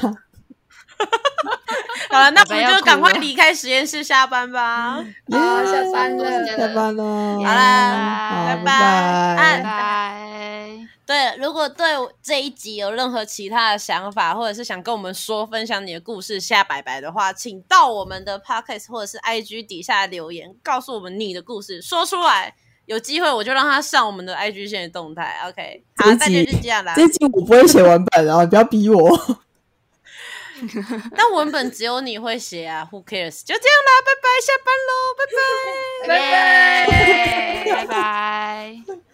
[2.09, 5.03] 好了，那我们就赶快离开实验室下班吧。
[5.27, 7.03] 耶好下班了下班了，
[7.37, 10.87] 好啦，拜拜拜啊拜。
[11.05, 11.85] 对，如果对
[12.21, 22.53] 这一集有任何其他的想法，或者是想跟我们说分享你的故事下拜拜的话，请到我们的 podcast 或者是 IG 底下留言，告诉我们你的故事，说出来。
[22.85, 25.39] 有机会我就让他上我们的 IG 线的动态。
[25.47, 27.01] OK，好，这一大家就集这样啦这。
[27.01, 29.37] 一集我不会写完本啊，你不要逼我。
[31.15, 33.43] 但文本只有你会写啊，Who cares？
[33.43, 35.25] 就这样啦，拜拜，下班喽， 拜
[36.07, 36.07] 拜。
[36.07, 37.85] 拜拜。
[37.85, 39.03] 拜拜。